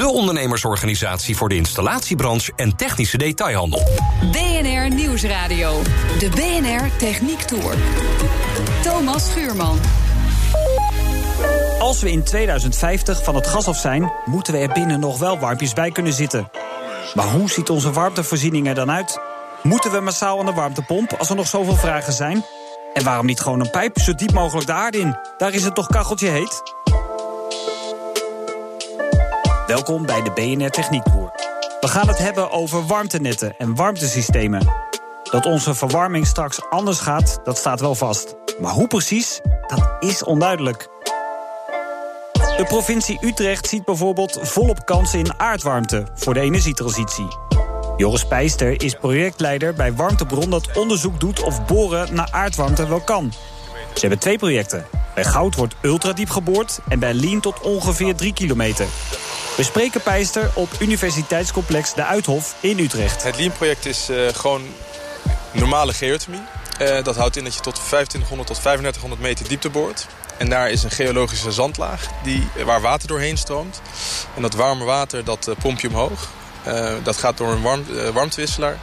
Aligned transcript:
De 0.00 0.08
ondernemersorganisatie 0.08 1.36
voor 1.36 1.48
de 1.48 1.54
installatiebranche 1.54 2.52
en 2.56 2.76
technische 2.76 3.18
detailhandel. 3.18 3.82
BNR 4.32 4.94
Nieuwsradio. 4.94 5.82
De 6.18 6.28
BNR 6.28 6.96
Techniek 6.96 7.40
Tour. 7.40 7.74
Thomas 8.82 9.30
Schuurman. 9.30 9.78
Als 11.78 12.00
we 12.00 12.10
in 12.10 12.22
2050 12.22 13.24
van 13.24 13.34
het 13.34 13.46
gas 13.46 13.66
af 13.66 13.76
zijn, 13.76 14.12
moeten 14.24 14.52
we 14.52 14.58
er 14.58 14.72
binnen 14.72 15.00
nog 15.00 15.18
wel 15.18 15.38
warmpjes 15.38 15.72
bij 15.72 15.90
kunnen 15.90 16.12
zitten. 16.12 16.50
Maar 17.14 17.26
hoe 17.26 17.50
ziet 17.50 17.70
onze 17.70 17.90
warmtevoorziening 17.92 18.68
er 18.68 18.74
dan 18.74 18.90
uit? 18.90 19.20
Moeten 19.62 19.92
we 19.92 20.00
massaal 20.00 20.38
aan 20.38 20.46
de 20.46 20.52
warmtepomp 20.52 21.12
als 21.12 21.30
er 21.30 21.36
nog 21.36 21.46
zoveel 21.46 21.76
vragen 21.76 22.12
zijn? 22.12 22.44
En 22.94 23.04
waarom 23.04 23.26
niet 23.26 23.40
gewoon 23.40 23.60
een 23.60 23.70
pijp 23.70 23.98
zo 23.98 24.14
diep 24.14 24.32
mogelijk 24.32 24.66
de 24.66 24.72
aarde 24.72 24.98
in? 24.98 25.16
Daar 25.38 25.52
is 25.52 25.64
het 25.64 25.74
toch 25.74 25.86
kacheltje 25.86 26.28
heet? 26.28 26.62
Welkom 29.70 30.06
bij 30.06 30.22
de 30.22 30.30
BNR 30.30 30.70
Techniek 30.70 31.02
Tour. 31.02 31.30
We 31.80 31.88
gaan 31.88 32.08
het 32.08 32.18
hebben 32.18 32.50
over 32.50 32.86
warmtenetten 32.86 33.54
en 33.58 33.74
warmtesystemen. 33.74 34.72
Dat 35.22 35.46
onze 35.46 35.74
verwarming 35.74 36.26
straks 36.26 36.70
anders 36.70 36.98
gaat, 36.98 37.40
dat 37.44 37.58
staat 37.58 37.80
wel 37.80 37.94
vast. 37.94 38.34
Maar 38.60 38.72
hoe 38.72 38.86
precies, 38.86 39.40
dat 39.66 39.96
is 40.00 40.24
onduidelijk. 40.24 40.88
De 42.32 42.64
provincie 42.68 43.18
Utrecht 43.20 43.66
ziet 43.66 43.84
bijvoorbeeld 43.84 44.38
volop 44.42 44.86
kansen 44.86 45.18
in 45.18 45.38
aardwarmte 45.38 46.06
voor 46.14 46.34
de 46.34 46.40
energietransitie. 46.40 47.28
Joris 47.96 48.26
Pijster 48.26 48.82
is 48.82 48.94
projectleider 48.94 49.74
bij 49.74 49.94
Warmtebron 49.94 50.50
dat 50.50 50.76
onderzoek 50.76 51.20
doet 51.20 51.42
of 51.42 51.66
boren 51.66 52.14
naar 52.14 52.28
aardwarmte 52.30 52.88
wel 52.88 53.00
kan. 53.00 53.32
Ze 53.94 54.00
hebben 54.00 54.18
twee 54.18 54.38
projecten. 54.38 54.86
Bij 55.14 55.24
Goud 55.24 55.54
wordt 55.54 55.74
ultradiep 55.82 56.30
geboord 56.30 56.80
en 56.88 56.98
bij 56.98 57.14
Lien 57.14 57.40
tot 57.40 57.60
ongeveer 57.60 58.14
3 58.14 58.32
kilometer. 58.32 58.86
We 59.60 59.66
spreken 59.66 60.02
Pijster 60.02 60.50
op 60.54 60.68
Universiteitscomplex 60.78 61.94
De 61.94 62.04
Uithof 62.04 62.56
in 62.60 62.78
Utrecht. 62.78 63.22
Het 63.22 63.36
Lean-project 63.36 63.86
is 63.86 64.10
uh, 64.10 64.28
gewoon 64.28 64.62
normale 65.52 65.92
geothermie. 65.92 66.40
Uh, 66.80 67.02
dat 67.02 67.16
houdt 67.16 67.36
in 67.36 67.44
dat 67.44 67.54
je 67.54 67.60
tot 67.60 67.74
2500 67.74 68.48
tot 68.48 68.60
3500 68.60 69.20
meter 69.22 69.48
diepte 69.48 69.70
boort. 69.70 70.06
En 70.38 70.48
daar 70.48 70.70
is 70.70 70.82
een 70.82 70.90
geologische 70.90 71.52
zandlaag 71.52 72.08
die, 72.22 72.48
waar 72.64 72.80
water 72.80 73.08
doorheen 73.08 73.36
stroomt. 73.36 73.80
En 74.36 74.42
dat 74.42 74.54
warme 74.54 74.84
water 74.84 75.24
dat 75.24 75.50
pomp 75.58 75.80
je 75.80 75.88
omhoog. 75.88 76.28
Dat 77.02 77.16
gaat 77.16 77.36
door 77.36 77.52
een 77.52 77.62
warm, 77.62 77.84
warmtewisselaar. 78.12 78.78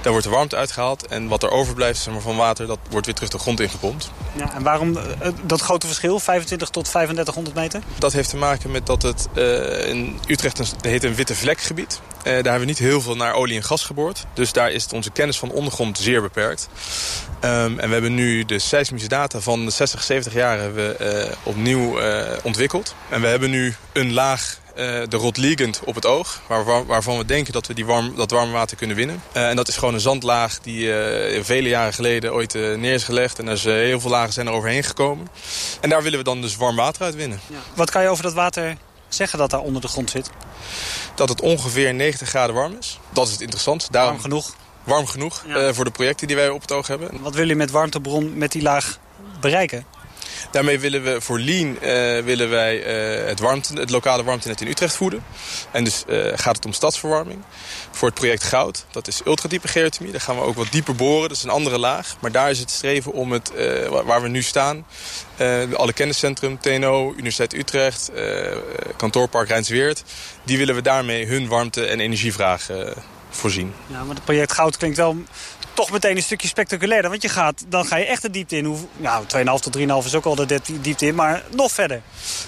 Daar 0.00 0.12
wordt 0.12 0.26
de 0.26 0.32
warmte 0.32 0.56
uitgehaald. 0.56 1.06
En 1.06 1.28
wat 1.28 1.42
er 1.42 1.50
overblijft 1.50 2.00
zeg 2.00 2.12
maar, 2.12 2.22
van 2.22 2.36
water, 2.36 2.66
dat 2.66 2.78
wordt 2.90 3.06
weer 3.06 3.14
terug 3.14 3.30
de 3.30 3.38
grond 3.38 3.60
ingepompt. 3.60 4.10
Ja, 4.36 4.54
en 4.54 4.62
waarom 4.62 4.96
uh, 4.96 5.02
dat 5.42 5.60
grote 5.60 5.86
verschil, 5.86 6.18
25 6.18 6.68
tot 6.68 6.84
3500 6.84 7.56
meter? 7.56 7.82
Dat 7.98 8.12
heeft 8.12 8.30
te 8.30 8.36
maken 8.36 8.70
met 8.70 8.86
dat 8.86 9.02
het 9.02 9.28
in 9.86 10.18
Utrecht 10.26 10.58
een, 10.58 10.66
heet 10.80 11.04
een 11.04 11.14
witte 11.14 11.34
vlekgebied. 11.34 12.00
daar 12.22 12.34
hebben 12.34 12.60
we 12.60 12.64
niet 12.64 12.78
heel 12.78 13.00
veel 13.00 13.16
naar 13.16 13.34
olie 13.34 13.56
en 13.56 13.62
gas 13.62 13.84
geboord. 13.84 14.24
Dus 14.34 14.52
daar 14.52 14.70
is 14.70 14.86
onze 14.92 15.10
kennis 15.10 15.38
van 15.38 15.50
ondergrond 15.50 15.98
zeer 15.98 16.22
beperkt. 16.22 16.68
Um, 17.40 17.78
en 17.78 17.88
we 17.88 17.92
hebben 17.92 18.14
nu 18.14 18.44
de 18.44 18.58
seismische 18.58 19.08
data 19.08 19.40
van 19.40 19.64
de 19.64 19.70
60, 19.70 20.02
70 20.02 20.32
jaar 20.32 20.58
hebben 20.58 20.88
we, 20.88 21.30
opnieuw 21.42 22.00
ontwikkeld. 22.42 22.94
En 23.08 23.20
we 23.20 23.26
hebben 23.26 23.50
nu 23.50 23.74
een 23.92 24.12
laag 24.12 24.58
uh, 24.64 24.65
de 24.76 25.16
Rotliegend 25.16 25.80
op 25.84 25.94
het 25.94 26.06
oog. 26.06 26.40
Waar, 26.46 26.64
waar, 26.64 26.86
waarvan 26.86 27.18
we 27.18 27.24
denken 27.24 27.52
dat 27.52 27.66
we 27.66 27.74
die 27.74 27.86
warm, 27.86 28.16
dat 28.16 28.30
warme 28.30 28.52
water 28.52 28.76
kunnen 28.76 28.96
winnen. 28.96 29.22
Uh, 29.36 29.48
en 29.48 29.56
dat 29.56 29.68
is 29.68 29.76
gewoon 29.76 29.94
een 29.94 30.00
zandlaag 30.00 30.60
die 30.60 30.86
uh, 30.86 31.44
vele 31.44 31.68
jaren 31.68 31.92
geleden 31.92 32.32
ooit 32.32 32.54
neer 32.54 32.94
is 32.94 33.04
gelegd. 33.04 33.38
En 33.38 33.46
er 33.46 33.52
is, 33.52 33.64
heel 33.64 34.00
veel 34.00 34.10
lagen 34.10 34.32
zijn 34.32 34.46
er 34.46 34.52
overheen 34.52 34.82
gekomen. 34.82 35.28
En 35.80 35.90
daar 35.90 36.02
willen 36.02 36.18
we 36.18 36.24
dan 36.24 36.40
dus 36.40 36.56
warm 36.56 36.76
water 36.76 37.02
uit 37.02 37.14
winnen. 37.14 37.40
Ja. 37.46 37.56
Wat 37.74 37.90
kan 37.90 38.02
je 38.02 38.08
over 38.08 38.22
dat 38.22 38.32
water 38.32 38.76
zeggen 39.08 39.38
dat 39.38 39.50
daar 39.50 39.60
onder 39.60 39.82
de 39.82 39.88
grond 39.88 40.10
zit? 40.10 40.30
Dat 41.14 41.28
het 41.28 41.40
ongeveer 41.40 41.94
90 41.94 42.28
graden 42.28 42.54
warm 42.54 42.76
is. 42.80 42.98
Dat 43.12 43.26
is 43.26 43.32
het 43.32 43.40
interessant. 43.40 43.88
Daarom, 43.90 44.10
warm 44.10 44.22
genoeg? 44.22 44.54
Warm 44.84 45.06
genoeg 45.06 45.44
ja. 45.46 45.74
voor 45.74 45.84
de 45.84 45.90
projecten 45.90 46.26
die 46.26 46.36
wij 46.36 46.48
op 46.48 46.60
het 46.60 46.72
oog 46.72 46.86
hebben. 46.86 47.22
Wat 47.22 47.34
wil 47.34 47.48
je 47.48 47.56
met 47.56 47.70
warmtebron 47.70 48.38
met 48.38 48.52
die 48.52 48.62
laag 48.62 48.98
bereiken? 49.40 49.86
Daarmee 50.50 50.78
willen 50.78 51.02
we 51.02 51.20
voor 51.20 51.40
Lean 51.40 51.68
uh, 51.68 51.78
willen 52.24 52.50
wij 52.50 52.76
uh, 53.20 53.26
het, 53.26 53.40
warmte, 53.40 53.80
het 53.80 53.90
lokale 53.90 54.24
warmtenet 54.24 54.60
in 54.60 54.66
Utrecht 54.66 54.96
voeden. 54.96 55.24
En 55.70 55.84
dus 55.84 56.04
uh, 56.08 56.32
gaat 56.34 56.56
het 56.56 56.64
om 56.64 56.72
stadsverwarming. 56.72 57.42
Voor 57.90 58.08
het 58.08 58.18
project 58.18 58.42
Goud, 58.42 58.84
dat 58.90 59.08
is 59.08 59.20
ultradiepe 59.24 59.68
geothermie. 59.68 60.12
Daar 60.12 60.20
gaan 60.20 60.36
we 60.36 60.42
ook 60.42 60.56
wat 60.56 60.70
dieper 60.70 60.94
boren, 60.94 61.28
dat 61.28 61.36
is 61.36 61.42
een 61.42 61.50
andere 61.50 61.78
laag. 61.78 62.16
Maar 62.20 62.32
daar 62.32 62.50
is 62.50 62.58
het 62.58 62.70
streven 62.70 63.12
om 63.12 63.32
het, 63.32 63.52
waar 64.04 64.22
we 64.22 64.28
nu 64.28 64.42
staan... 64.42 64.86
alle 65.72 65.92
kenniscentrum, 65.92 66.60
TNO, 66.60 67.12
Universiteit 67.12 67.54
Utrecht, 67.54 68.10
kantoorpark 68.96 69.48
Rijnsweert... 69.48 70.02
die 70.44 70.58
willen 70.58 70.74
we 70.74 70.82
daarmee 70.82 71.26
hun 71.26 71.48
warmte- 71.48 71.86
en 71.86 72.00
energievraag 72.00 72.68
voorzien. 73.36 73.74
Ja, 73.86 74.04
maar 74.04 74.14
het 74.14 74.24
project 74.24 74.52
Goud 74.52 74.76
klinkt 74.76 74.96
wel 74.96 75.16
toch 75.76 75.90
meteen 75.90 76.16
een 76.16 76.22
stukje 76.22 76.48
spectaculairder. 76.48 77.10
Want 77.10 77.22
je 77.22 77.28
gaat, 77.28 77.64
dan 77.68 77.86
ga 77.86 77.96
je 77.96 78.04
echt 78.04 78.22
de 78.22 78.30
diepte 78.30 78.56
in. 78.56 78.64
Hoe, 78.64 78.78
nou, 78.96 79.24
2,5 79.24 79.62
tot 79.62 79.76
3,5 79.78 80.06
is 80.06 80.14
ook 80.14 80.24
al 80.24 80.34
de 80.34 80.60
diepte 80.80 81.06
in, 81.06 81.14
maar 81.14 81.42
nog 81.50 81.72
verder. 81.72 82.02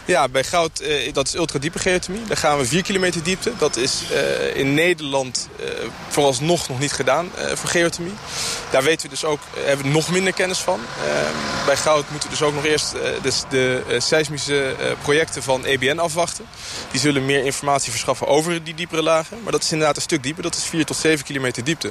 Ja, 0.04 0.28
bij 0.28 0.44
goud, 0.44 0.82
uh, 0.82 1.12
dat 1.12 1.26
is 1.26 1.34
ultradiepe 1.34 1.78
geothermie. 1.78 2.24
Daar 2.24 2.36
gaan 2.36 2.58
we 2.58 2.64
4 2.64 2.82
kilometer 2.82 3.22
diepte. 3.22 3.52
Dat 3.58 3.76
is 3.76 4.02
uh, 4.12 4.56
in 4.56 4.74
Nederland 4.74 5.48
uh, 5.60 5.66
vooralsnog 6.08 6.68
nog 6.68 6.78
niet 6.78 6.92
gedaan 6.92 7.30
voor 7.54 7.68
geothermie. 7.68 8.12
Daar 8.70 8.82
weten 8.82 9.02
we 9.02 9.08
dus 9.08 9.24
ook, 9.24 9.40
hebben 9.58 9.86
we 9.86 9.92
nog 9.92 10.10
minder 10.10 10.32
kennis 10.32 10.58
van. 10.58 10.80
Ehm, 11.04 11.66
bij 11.66 11.76
goud 11.76 12.10
moeten 12.10 12.28
we 12.28 12.36
dus 12.36 12.46
ook 12.46 12.54
nog 12.54 12.64
eerst 12.64 12.94
dus 13.22 13.44
de 13.48 13.96
seismische 13.98 14.74
projecten 15.02 15.42
van 15.42 15.64
EBN 15.64 15.98
afwachten. 15.98 16.44
Die 16.90 17.00
zullen 17.00 17.26
meer 17.26 17.44
informatie 17.44 17.90
verschaffen 17.90 18.26
over 18.26 18.64
die 18.64 18.74
diepere 18.74 19.02
lagen. 19.02 19.42
Maar 19.42 19.52
dat 19.52 19.62
is 19.62 19.72
inderdaad 19.72 19.96
een 19.96 20.02
stuk 20.02 20.22
dieper. 20.22 20.42
Dat 20.42 20.54
is 20.54 20.64
4 20.64 20.77
tot 20.84 20.96
7 20.96 21.24
kilometer 21.24 21.64
diepte. 21.64 21.88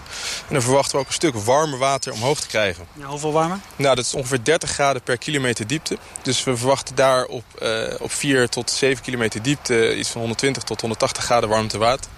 En 0.47 0.53
dan 0.53 0.61
verwachten 0.61 0.91
we 0.91 1.01
ook 1.01 1.07
een 1.07 1.13
stuk 1.13 1.35
warmer 1.35 1.77
water 1.77 2.13
omhoog 2.13 2.39
te 2.39 2.47
krijgen. 2.47 2.87
Ja, 2.93 3.05
hoeveel 3.05 3.31
warmer? 3.31 3.59
Nou, 3.75 3.95
dat 3.95 4.05
is 4.05 4.13
ongeveer 4.13 4.43
30 4.43 4.69
graden 4.69 5.01
per 5.01 5.17
kilometer 5.17 5.67
diepte. 5.67 5.97
Dus 6.21 6.43
we 6.43 6.57
verwachten 6.57 6.95
daar 6.95 7.25
op, 7.25 7.43
uh, 7.61 7.93
op 7.99 8.11
4 8.11 8.49
tot 8.49 8.69
7 8.69 9.03
kilometer 9.03 9.41
diepte 9.41 9.95
iets 9.95 10.09
van 10.09 10.19
120 10.19 10.63
tot 10.63 10.81
180 10.81 11.23
graden 11.23 11.49
warmte 11.49 11.77
water. 11.77 12.11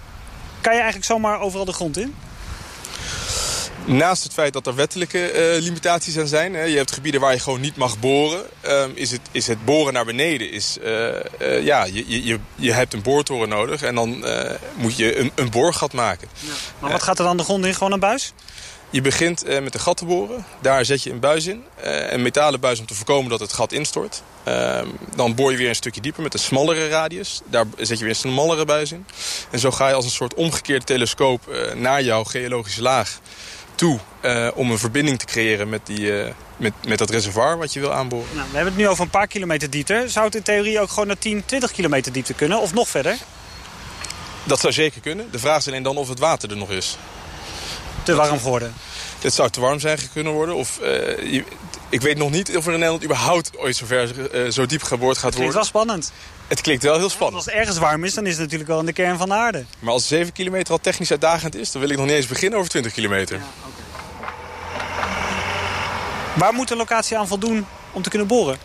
Kan 0.60 0.72
je 0.72 0.78
eigenlijk 0.78 1.10
zomaar 1.10 1.40
overal 1.40 1.64
de 1.64 1.72
grond 1.72 1.98
in? 1.98 2.14
Naast 3.84 4.22
het 4.22 4.32
feit 4.32 4.52
dat 4.52 4.66
er 4.66 4.74
wettelijke 4.74 5.54
uh, 5.56 5.62
limitaties 5.62 6.18
aan 6.18 6.26
zijn... 6.26 6.54
Hè, 6.54 6.62
je 6.62 6.76
hebt 6.76 6.92
gebieden 6.92 7.20
waar 7.20 7.32
je 7.32 7.38
gewoon 7.38 7.60
niet 7.60 7.76
mag 7.76 7.98
boren... 7.98 8.42
Um, 8.66 8.92
is, 8.94 9.10
het, 9.10 9.20
is 9.30 9.46
het 9.46 9.64
boren 9.64 9.92
naar 9.92 10.04
beneden. 10.04 10.50
Is, 10.50 10.76
uh, 10.82 11.08
uh, 11.40 11.64
ja, 11.64 11.84
je, 11.84 12.24
je, 12.24 12.38
je 12.54 12.72
hebt 12.72 12.94
een 12.94 13.02
boortoren 13.02 13.48
nodig 13.48 13.82
en 13.82 13.94
dan 13.94 14.24
moet 14.74 14.96
je 14.96 15.18
een, 15.18 15.32
een 15.34 15.50
boorgat 15.50 15.92
maken. 15.92 16.28
Ja. 16.40 16.52
Maar 16.78 16.90
wat 16.90 17.02
gaat 17.02 17.18
er 17.18 17.24
dan 17.24 17.36
de 17.36 17.42
grond 17.42 17.64
in? 17.64 17.74
Gewoon 17.74 17.92
een 17.92 18.00
buis? 18.00 18.32
Je 18.90 19.00
begint 19.00 19.44
met 19.62 19.74
een 19.74 19.80
gat 19.80 19.96
te 19.96 20.04
boren. 20.04 20.44
Daar 20.60 20.84
zet 20.84 21.02
je 21.02 21.10
een 21.10 21.20
buis 21.20 21.46
in. 21.46 21.64
Uh, 21.84 22.12
een 22.12 22.22
metalen 22.22 22.60
buis 22.60 22.80
om 22.80 22.86
te 22.86 22.94
voorkomen 22.94 23.30
dat 23.30 23.40
het 23.40 23.52
gat 23.52 23.72
instort. 23.72 24.22
Uh, 24.48 24.80
dan 25.16 25.34
boor 25.34 25.50
je 25.50 25.56
weer 25.56 25.68
een 25.68 25.74
stukje 25.74 26.00
dieper 26.00 26.22
met 26.22 26.34
een 26.34 26.40
smallere 26.40 26.88
radius. 26.88 27.40
Daar 27.44 27.64
zet 27.76 27.98
je 27.98 28.04
weer 28.04 28.08
een 28.08 28.14
smallere 28.14 28.64
buis 28.64 28.92
in. 28.92 29.06
En 29.50 29.58
zo 29.58 29.70
ga 29.70 29.88
je 29.88 29.94
als 29.94 30.04
een 30.04 30.10
soort 30.10 30.34
omgekeerde 30.34 30.84
telescoop 30.84 31.54
naar 31.74 32.02
jouw 32.02 32.24
geologische 32.24 32.82
laag 32.82 33.20
toe. 33.80 33.98
om 34.54 34.70
een 34.70 34.78
verbinding 34.78 35.18
te 35.18 35.24
creëren 35.24 35.68
met, 35.68 35.80
die, 35.84 36.12
met, 36.56 36.72
met 36.86 36.98
dat 36.98 37.10
reservoir 37.10 37.58
wat 37.58 37.72
je 37.72 37.80
wil 37.80 37.92
aanboren. 37.92 38.28
Nou, 38.34 38.48
we 38.50 38.54
hebben 38.54 38.72
het 38.72 38.82
nu 38.82 38.88
over 38.88 39.04
een 39.04 39.10
paar 39.10 39.26
kilometer 39.26 39.70
diepte. 39.70 40.04
Zou 40.06 40.26
het 40.26 40.34
in 40.34 40.42
theorie 40.42 40.80
ook 40.80 40.88
gewoon 40.88 41.06
naar 41.06 41.18
10, 41.18 41.42
20 41.44 41.72
kilometer 41.72 42.12
diepte 42.12 42.34
kunnen? 42.34 42.60
Of 42.60 42.74
nog 42.74 42.88
verder? 42.88 43.16
Dat 44.44 44.60
zou 44.60 44.72
zeker 44.72 45.00
kunnen. 45.00 45.28
De 45.30 45.38
vraag 45.38 45.58
is 45.58 45.66
alleen 45.66 45.82
dan 45.82 45.96
of 45.96 46.08
het 46.08 46.18
water 46.18 46.50
er 46.50 46.56
nog 46.56 46.70
is 46.70 46.98
te 48.02 48.14
warm 48.14 48.38
geworden? 48.38 48.74
Het 49.20 49.34
zou 49.34 49.50
te 49.50 49.60
warm 49.60 49.80
zijn 49.80 49.98
kunnen 50.12 50.32
worden. 50.32 50.54
Of, 50.54 50.78
uh, 50.82 50.86
je, 51.32 51.44
ik 51.88 52.00
weet 52.00 52.16
nog 52.16 52.30
niet 52.30 52.56
of 52.56 52.66
er 52.66 52.72
in 52.72 52.78
Nederland 52.78 53.04
überhaupt 53.04 53.58
ooit 53.58 53.76
zo, 53.76 53.86
ver, 53.86 54.44
uh, 54.44 54.50
zo 54.50 54.66
diep 54.66 54.82
geboord 54.82 55.18
gaat 55.18 55.34
worden. 55.34 55.50
Het 55.50 55.52
klinkt 55.52 55.54
wel 55.54 55.64
spannend. 55.64 56.12
Het 56.48 56.60
klinkt 56.60 56.82
wel 56.82 56.98
heel 56.98 57.10
spannend. 57.10 57.36
als 57.36 57.44
het 57.44 57.54
ergens 57.54 57.78
warm 57.78 58.04
is, 58.04 58.14
dan 58.14 58.26
is 58.26 58.32
het 58.32 58.40
natuurlijk 58.40 58.70
wel 58.70 58.80
in 58.80 58.86
de 58.86 58.92
kern 58.92 59.18
van 59.18 59.28
de 59.28 59.34
aarde. 59.34 59.64
Maar 59.78 59.92
als 59.92 60.08
7 60.08 60.32
kilometer 60.32 60.72
al 60.72 60.80
technisch 60.80 61.10
uitdagend 61.10 61.54
is... 61.54 61.72
dan 61.72 61.80
wil 61.80 61.90
ik 61.90 61.96
nog 61.96 62.06
niet 62.06 62.14
eens 62.14 62.26
beginnen 62.26 62.58
over 62.58 62.70
20 62.70 62.92
kilometer. 62.92 63.36
Ja. 63.36 63.69
Waar 66.34 66.52
moet 66.52 66.68
de 66.68 66.76
locatie 66.76 67.18
aan 67.18 67.28
voldoen 67.28 67.66
om 67.92 68.02
te 68.02 68.08
kunnen 68.08 68.28
boren? 68.28 68.58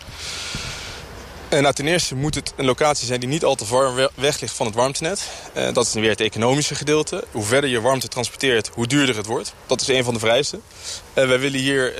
nou, 1.49 1.73
ten 1.73 1.87
eerste 1.87 2.15
moet 2.15 2.35
het 2.35 2.53
een 2.55 2.65
locatie 2.65 3.07
zijn 3.07 3.19
die 3.19 3.29
niet 3.29 3.43
al 3.43 3.55
te 3.55 3.65
ver 3.65 4.09
weg 4.15 4.39
ligt 4.39 4.53
van 4.53 4.65
het 4.65 4.75
warmtenet. 4.75 5.29
Uh, 5.57 5.73
dat 5.73 5.85
is 5.85 5.93
weer 5.93 6.09
het 6.09 6.21
economische 6.21 6.75
gedeelte. 6.75 7.23
Hoe 7.31 7.43
verder 7.43 7.69
je 7.69 7.81
warmte 7.81 8.07
transporteert, 8.07 8.69
hoe 8.73 8.87
duurder 8.87 9.15
het 9.15 9.25
wordt. 9.25 9.53
Dat 9.65 9.81
is 9.81 9.87
een 9.87 10.03
van 10.03 10.13
de 10.13 10.19
vereisten. 10.19 10.61
Uh, 11.13 11.27
wij 11.27 11.39
willen 11.39 11.59
hier 11.59 11.93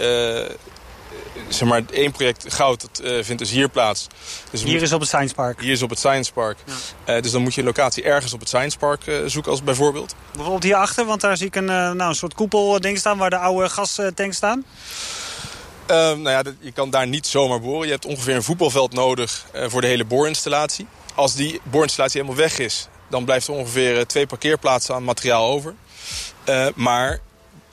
zeg 1.47 1.67
maar, 1.67 1.81
één 1.91 2.11
project 2.11 2.53
goud 2.53 2.81
dat, 2.81 3.01
uh, 3.03 3.23
vindt 3.23 3.41
dus 3.41 3.51
hier 3.51 3.69
plaats. 3.69 4.07
Dus 4.51 4.63
hier 4.63 4.81
is 4.81 4.93
op 4.93 4.99
het 4.99 5.09
Science 5.09 5.35
Park? 5.35 5.61
Hier 5.61 5.71
is 5.71 5.81
op 5.81 5.89
het 5.89 5.99
Science 5.99 6.33
Park. 6.33 6.57
Ja. 6.65 7.15
Uh, 7.15 7.21
dus 7.21 7.31
dan 7.31 7.41
moet 7.41 7.53
je 7.53 7.61
een 7.61 7.67
locatie 7.67 8.03
ergens 8.03 8.33
op 8.33 8.39
het 8.39 8.47
Science 8.47 8.77
Park 8.77 9.07
uh, 9.07 9.17
zoeken 9.25 9.51
als 9.51 9.63
bijvoorbeeld. 9.63 10.15
Bijvoorbeeld 10.31 10.63
hierachter, 10.63 11.05
want 11.05 11.21
daar 11.21 11.37
zie 11.37 11.47
ik 11.47 11.55
een, 11.55 11.65
nou, 11.65 12.01
een 12.01 12.15
soort 12.15 12.33
koepelding 12.33 12.97
staan... 12.97 13.17
waar 13.17 13.29
de 13.29 13.37
oude 13.37 13.69
gastanks 13.69 14.35
staan. 14.37 14.65
Nou 15.87 16.29
ja, 16.29 16.43
je 16.59 16.71
kan 16.71 16.89
daar 16.89 17.07
niet 17.07 17.27
zomaar 17.27 17.61
boren. 17.61 17.85
Je 17.85 17.93
hebt 17.93 18.05
ongeveer 18.05 18.35
een 18.35 18.43
voetbalveld 18.43 18.93
nodig 18.93 19.45
voor 19.53 19.81
de 19.81 19.87
hele 19.87 20.05
boorinstallatie. 20.05 20.87
Als 21.15 21.35
die 21.35 21.61
boorinstallatie 21.63 22.21
helemaal 22.21 22.43
weg 22.43 22.59
is... 22.59 22.87
dan 23.09 23.25
blijft 23.25 23.47
er 23.47 23.53
ongeveer 23.53 24.05
twee 24.05 24.27
parkeerplaatsen 24.27 24.95
aan 24.95 25.03
materiaal 25.03 25.49
over. 25.49 25.75
maar 26.75 27.19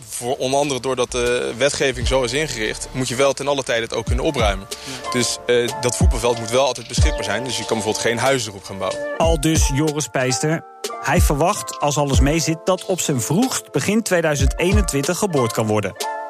voor 0.08 0.36
onder 0.36 0.58
andere 0.58 0.80
doordat 0.80 1.10
de 1.10 1.54
wetgeving 1.56 2.08
zo 2.08 2.22
is 2.22 2.32
ingericht... 2.32 2.88
moet 2.92 3.08
je 3.08 3.14
wel 3.14 3.32
ten 3.32 3.48
alle 3.48 3.62
tijde 3.62 3.82
het 3.82 3.94
ook 3.94 4.06
kunnen 4.06 4.24
opruimen. 4.24 4.66
Dus 5.12 5.38
dat 5.80 5.96
voetbalveld 5.96 6.38
moet 6.38 6.50
wel 6.50 6.66
altijd 6.66 6.88
beschikbaar 6.88 7.24
zijn. 7.24 7.44
Dus 7.44 7.58
je 7.58 7.64
kan 7.64 7.76
bijvoorbeeld 7.76 8.04
geen 8.04 8.18
huis 8.18 8.46
erop 8.46 8.64
gaan 8.64 8.78
bouwen. 8.78 9.16
Al 9.16 9.40
dus 9.40 9.70
Joris 9.74 10.08
Pijster. 10.08 10.64
Hij 11.02 11.20
verwacht, 11.20 11.80
als 11.80 11.96
alles 11.96 12.20
meezit, 12.20 12.58
dat 12.64 12.84
op 12.84 13.00
zijn 13.00 13.20
vroegst 13.20 13.72
begin 13.72 14.02
2021 14.02 15.18
geboord 15.18 15.52
kan 15.52 15.66
worden. 15.66 16.20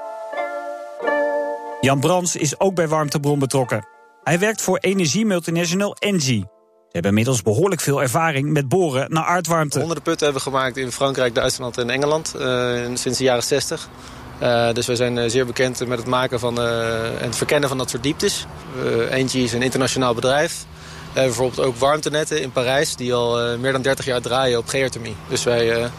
Jan 1.85 2.01
Brands 2.01 2.37
is 2.37 2.61
ook 2.61 2.75
bij 2.75 2.89
Warmtebron 2.89 3.39
betrokken. 3.39 3.87
Hij 4.23 4.39
werkt 4.39 4.63
voor 4.63 4.79
energiemultinational 4.79 5.97
Engie. 5.99 6.41
Ze 6.41 6.89
hebben 6.91 7.11
inmiddels 7.11 7.43
behoorlijk 7.43 7.81
veel 7.81 8.03
ervaring 8.03 8.51
met 8.51 8.69
boren 8.69 9.13
naar 9.13 9.25
aardwarmte. 9.25 9.79
Honderden 9.79 10.05
putten 10.05 10.25
hebben 10.27 10.45
we 10.45 10.51
gemaakt 10.51 10.77
in 10.77 10.93
Frankrijk, 10.93 11.35
Duitsland 11.35 11.79
en 11.79 11.91
Engeland 11.91 12.35
uh, 12.37 12.81
sinds 12.95 13.19
de 13.19 13.25
jaren 13.25 13.43
60. 13.43 13.89
Uh, 14.43 14.73
dus 14.73 14.87
we 14.87 14.97
zijn 14.97 15.17
uh, 15.17 15.25
zeer 15.27 15.47
bekend 15.47 15.87
met 15.87 15.99
het 15.99 16.07
maken 16.07 16.41
van, 16.41 16.61
en 16.61 17.27
het 17.27 17.37
verkennen 17.37 17.69
van 17.69 17.79
dat 17.79 17.91
soort 17.91 18.03
dieptes. 18.03 18.47
Engie 19.11 19.45
is 19.45 19.53
een 19.53 19.63
internationaal 19.63 20.15
bedrijf. 20.15 20.65
bijvoorbeeld 21.13 21.67
ook 21.67 21.77
warmtenetten 21.77 22.43
in 22.43 22.53
Parijs 22.53 22.97
die 22.97 23.15
al 23.15 23.59
meer 23.59 23.73
dan 23.73 23.83
30 23.83 24.05
jaar 24.05 24.21
draaien 24.21 24.59
op 24.59 24.69
geothermie. 24.69 25.17
Dus 25.29 25.45
wij 25.45 25.91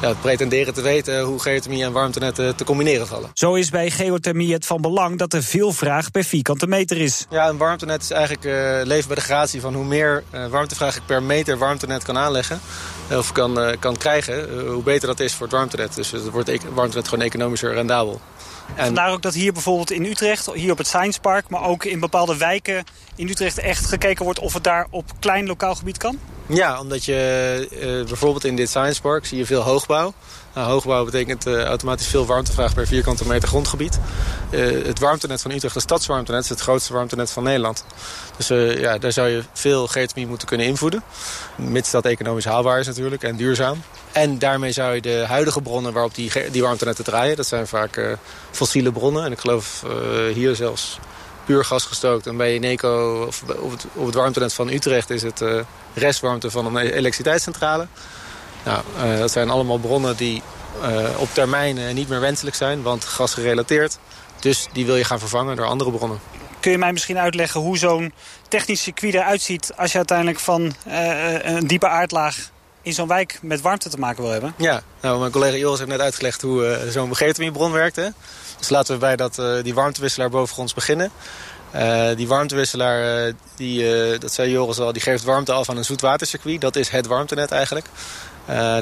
ja, 0.00 0.14
pretenderen 0.20 0.74
te 0.74 0.82
weten 0.82 1.20
hoe 1.20 1.40
geothermie 1.40 1.84
en 1.84 1.92
warmtenetten 1.92 2.56
te 2.56 2.64
combineren 2.64 3.06
vallen. 3.06 3.30
Zo 3.34 3.54
is 3.54 3.70
bij 3.70 3.90
geothermie 3.90 4.52
het 4.52 4.66
van 4.66 4.80
belang 4.80 5.18
dat 5.18 5.32
er 5.32 5.42
veel 5.42 5.72
vraag 5.72 6.10
per 6.10 6.24
vierkante 6.24 6.66
meter 6.66 6.96
is. 6.96 7.26
Ja, 7.30 7.48
een 7.48 7.56
warmtenet 7.56 8.02
is 8.02 8.10
eigenlijk 8.10 8.44
uh, 8.44 8.86
leven 8.86 9.06
bij 9.06 9.16
de 9.16 9.22
gratie 9.22 9.60
van 9.60 9.74
hoe 9.74 9.84
meer 9.84 10.24
uh, 10.34 10.46
warmtevraag 10.46 10.96
ik 10.96 11.02
per 11.06 11.22
meter 11.22 11.58
warmtenet 11.58 12.04
kan 12.04 12.18
aanleggen. 12.18 12.60
Eh, 13.08 13.18
of 13.18 13.32
kan, 13.32 13.60
uh, 13.60 13.70
kan 13.78 13.96
krijgen, 13.96 14.66
hoe 14.68 14.82
beter 14.82 15.08
dat 15.08 15.20
is 15.20 15.32
voor 15.32 15.46
het 15.46 15.54
warmtenet. 15.54 15.94
Dus 15.94 16.10
het 16.10 16.30
wordt 16.30 16.48
het 16.48 16.62
warmtenet 16.74 17.08
gewoon 17.08 17.24
economischer 17.24 17.74
rendabel. 17.74 18.20
En... 18.74 18.84
Vandaar 18.84 19.12
ook 19.12 19.22
dat 19.22 19.34
hier 19.34 19.52
bijvoorbeeld 19.52 19.90
in 19.90 20.04
Utrecht, 20.04 20.52
hier 20.54 20.72
op 20.72 20.78
het 20.78 20.86
Science 20.86 21.20
Park... 21.20 21.48
maar 21.48 21.64
ook 21.64 21.84
in 21.84 22.00
bepaalde 22.00 22.36
wijken 22.36 22.84
in 23.14 23.28
Utrecht 23.28 23.58
echt 23.58 23.86
gekeken 23.86 24.24
wordt... 24.24 24.38
of 24.38 24.54
het 24.54 24.64
daar 24.64 24.86
op 24.90 25.04
klein 25.18 25.46
lokaal 25.46 25.74
gebied 25.74 25.98
kan? 25.98 26.18
Ja, 26.48 26.80
omdat 26.80 27.04
je 27.04 27.68
uh, 27.72 28.06
bijvoorbeeld 28.06 28.44
in 28.44 28.56
dit 28.56 28.68
Science 28.68 29.00
Park 29.00 29.26
zie 29.26 29.38
je 29.38 29.46
veel 29.46 29.62
hoogbouw. 29.62 30.12
Nou, 30.54 30.70
hoogbouw 30.70 31.04
betekent 31.04 31.46
uh, 31.46 31.62
automatisch 31.62 32.06
veel 32.06 32.26
warmtevraag 32.26 32.74
per 32.74 32.86
vierkante 32.86 33.26
meter 33.26 33.48
grondgebied. 33.48 33.98
Uh, 34.50 34.86
het 34.86 34.98
warmtenet 34.98 35.42
van 35.42 35.50
Utrecht, 35.50 35.74
het 35.74 35.82
stadswarmtenet, 35.82 36.42
is 36.42 36.48
het 36.48 36.60
grootste 36.60 36.92
warmtenet 36.92 37.30
van 37.30 37.42
Nederland. 37.42 37.84
Dus 38.36 38.48
ja, 38.80 38.98
daar 38.98 39.12
zou 39.12 39.28
je 39.28 39.42
veel 39.52 39.86
geothermie 39.86 40.26
moeten 40.26 40.48
kunnen 40.48 40.66
invoeden. 40.66 41.02
Mits 41.56 41.90
dat 41.90 42.04
economisch 42.04 42.44
haalbaar 42.44 42.78
is 42.78 42.86
natuurlijk 42.86 43.22
en 43.22 43.36
duurzaam. 43.36 43.82
En 44.12 44.38
daarmee 44.38 44.72
zou 44.72 44.94
je 44.94 45.00
de 45.00 45.24
huidige 45.26 45.62
bronnen 45.62 45.92
waarop 45.92 46.14
die, 46.14 46.32
die 46.50 46.62
warmtenetten 46.62 47.04
draaien... 47.04 47.36
dat 47.36 47.46
zijn 47.46 47.66
vaak 47.66 48.18
fossiele 48.50 48.92
bronnen. 48.92 49.24
En 49.24 49.32
ik 49.32 49.38
geloof 49.38 49.84
hier 50.34 50.56
zelfs 50.56 50.98
puur 51.48 51.64
gas 51.64 51.84
gestookt. 51.84 52.26
En 52.26 52.36
bij 52.36 52.52
Eneco, 52.52 53.24
of 53.26 53.42
op 53.42 53.70
het, 53.70 53.86
op 53.94 54.06
het 54.06 54.14
warmtenet 54.14 54.54
van 54.54 54.68
Utrecht, 54.68 55.10
is 55.10 55.22
het 55.22 55.40
uh, 55.40 55.60
restwarmte 55.94 56.50
van 56.50 56.66
een 56.66 56.76
elektriciteitscentrale. 56.76 57.86
Nou, 58.64 58.82
uh, 58.96 59.18
dat 59.18 59.30
zijn 59.30 59.50
allemaal 59.50 59.78
bronnen 59.78 60.16
die 60.16 60.42
uh, 60.82 61.08
op 61.16 61.28
termijn 61.32 61.94
niet 61.94 62.08
meer 62.08 62.20
wenselijk 62.20 62.56
zijn, 62.56 62.82
want 62.82 63.04
gas 63.04 63.34
gerelateerd. 63.34 63.98
Dus 64.40 64.66
die 64.72 64.86
wil 64.86 64.96
je 64.96 65.04
gaan 65.04 65.18
vervangen 65.18 65.56
door 65.56 65.66
andere 65.66 65.90
bronnen. 65.90 66.20
Kun 66.60 66.70
je 66.70 66.78
mij 66.78 66.92
misschien 66.92 67.18
uitleggen 67.18 67.60
hoe 67.60 67.78
zo'n 67.78 68.12
technisch 68.48 68.82
circuit 68.82 69.14
eruit 69.14 69.42
ziet... 69.42 69.72
als 69.76 69.90
je 69.90 69.96
uiteindelijk 69.96 70.38
van 70.38 70.74
een 71.42 71.66
diepe 71.66 71.88
aardlaag 71.88 72.50
in 72.88 72.94
zo'n 72.94 73.08
wijk 73.08 73.38
met 73.42 73.60
warmte 73.60 73.88
te 73.88 73.98
maken 73.98 74.22
wil 74.22 74.32
hebben? 74.32 74.54
Ja, 74.56 74.82
nou, 75.00 75.18
mijn 75.18 75.32
collega 75.32 75.56
Joris 75.56 75.78
heeft 75.78 75.90
net 75.90 76.00
uitgelegd 76.00 76.42
hoe 76.42 76.86
zo'n 76.90 77.16
geothermiebron 77.16 77.72
werkt. 77.72 77.96
Hè? 77.96 78.08
Dus 78.58 78.68
laten 78.68 78.94
we 78.94 79.00
bij 79.00 79.16
dat, 79.16 79.38
uh, 79.38 79.62
die 79.62 79.74
warmtewisselaar 79.74 80.30
bovengronds 80.30 80.74
beginnen. 80.74 81.10
Uh, 81.74 82.08
die 82.16 82.28
warmtewisselaar, 82.28 83.32
die, 83.56 84.18
dat 84.18 84.32
zei 84.32 84.50
Joris 84.50 84.78
al, 84.78 84.92
die 84.92 85.02
geeft 85.02 85.24
warmte 85.24 85.52
af 85.52 85.68
aan 85.68 85.76
een 85.76 85.84
zoetwatercircuit. 85.84 86.60
Dat 86.60 86.76
is 86.76 86.88
het 86.88 87.06
warmtenet 87.06 87.50
eigenlijk. 87.50 87.86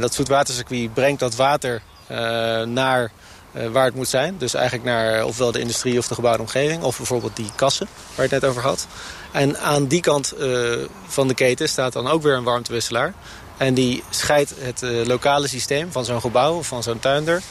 dat 0.00 0.14
zoetwatercircuit 0.14 0.94
brengt 0.94 1.20
dat 1.20 1.34
water 1.34 1.82
naar 2.64 3.10
waar 3.70 3.84
het 3.84 3.94
moet 3.94 4.08
zijn. 4.08 4.38
Dus 4.38 4.54
eigenlijk 4.54 4.84
naar 4.84 5.24
ofwel 5.24 5.52
de 5.52 5.60
industrie 5.60 5.98
of 5.98 6.08
de 6.08 6.14
gebouwde 6.14 6.42
omgeving. 6.42 6.82
Of 6.82 6.96
bijvoorbeeld 6.96 7.36
die 7.36 7.50
kassen 7.54 7.88
waar 8.14 8.26
je 8.26 8.34
het 8.34 8.42
net 8.42 8.50
over 8.50 8.62
had. 8.62 8.86
En 9.32 9.58
aan 9.58 9.86
die 9.86 10.00
kant 10.00 10.34
van 11.06 11.28
de 11.28 11.34
keten 11.34 11.68
staat 11.68 11.92
dan 11.92 12.08
ook 12.08 12.22
weer 12.22 12.34
een 12.34 12.44
warmtewisselaar. 12.44 13.14
En 13.56 13.74
die 13.74 14.02
scheidt 14.10 14.54
het 14.58 14.82
lokale 15.06 15.48
systeem 15.48 15.92
van 15.92 16.04
zo'n 16.04 16.20
gebouw 16.20 16.56
of 16.56 16.66
van 16.66 16.82
zo'n 16.82 16.98
tuinder 16.98 17.42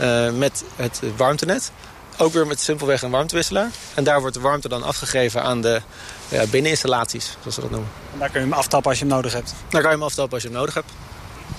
uh, 0.00 0.30
met 0.30 0.64
het 0.76 1.00
warmtenet. 1.16 1.70
Ook 2.16 2.32
weer 2.32 2.46
met 2.46 2.60
simpelweg 2.60 3.02
een 3.02 3.10
warmtewisselaar. 3.10 3.70
En 3.94 4.04
daar 4.04 4.20
wordt 4.20 4.34
de 4.34 4.40
warmte 4.40 4.68
dan 4.68 4.82
afgegeven 4.82 5.42
aan 5.42 5.60
de 5.60 5.82
ja, 6.28 6.46
binneninstallaties, 6.46 7.36
zoals 7.40 7.54
ze 7.54 7.60
dat 7.60 7.70
noemen. 7.70 7.88
En 8.12 8.18
daar 8.18 8.30
kun 8.30 8.40
je 8.40 8.46
hem 8.46 8.56
aftappen 8.56 8.90
als 8.90 8.98
je 8.98 9.04
hem 9.04 9.14
nodig 9.14 9.32
hebt? 9.32 9.54
Daar 9.68 9.80
kan 9.80 9.90
je 9.90 9.96
hem 9.96 10.06
aftappen 10.06 10.34
als 10.34 10.42
je 10.42 10.48
hem 10.48 10.58
nodig 10.58 10.74
hebt. 10.74 10.92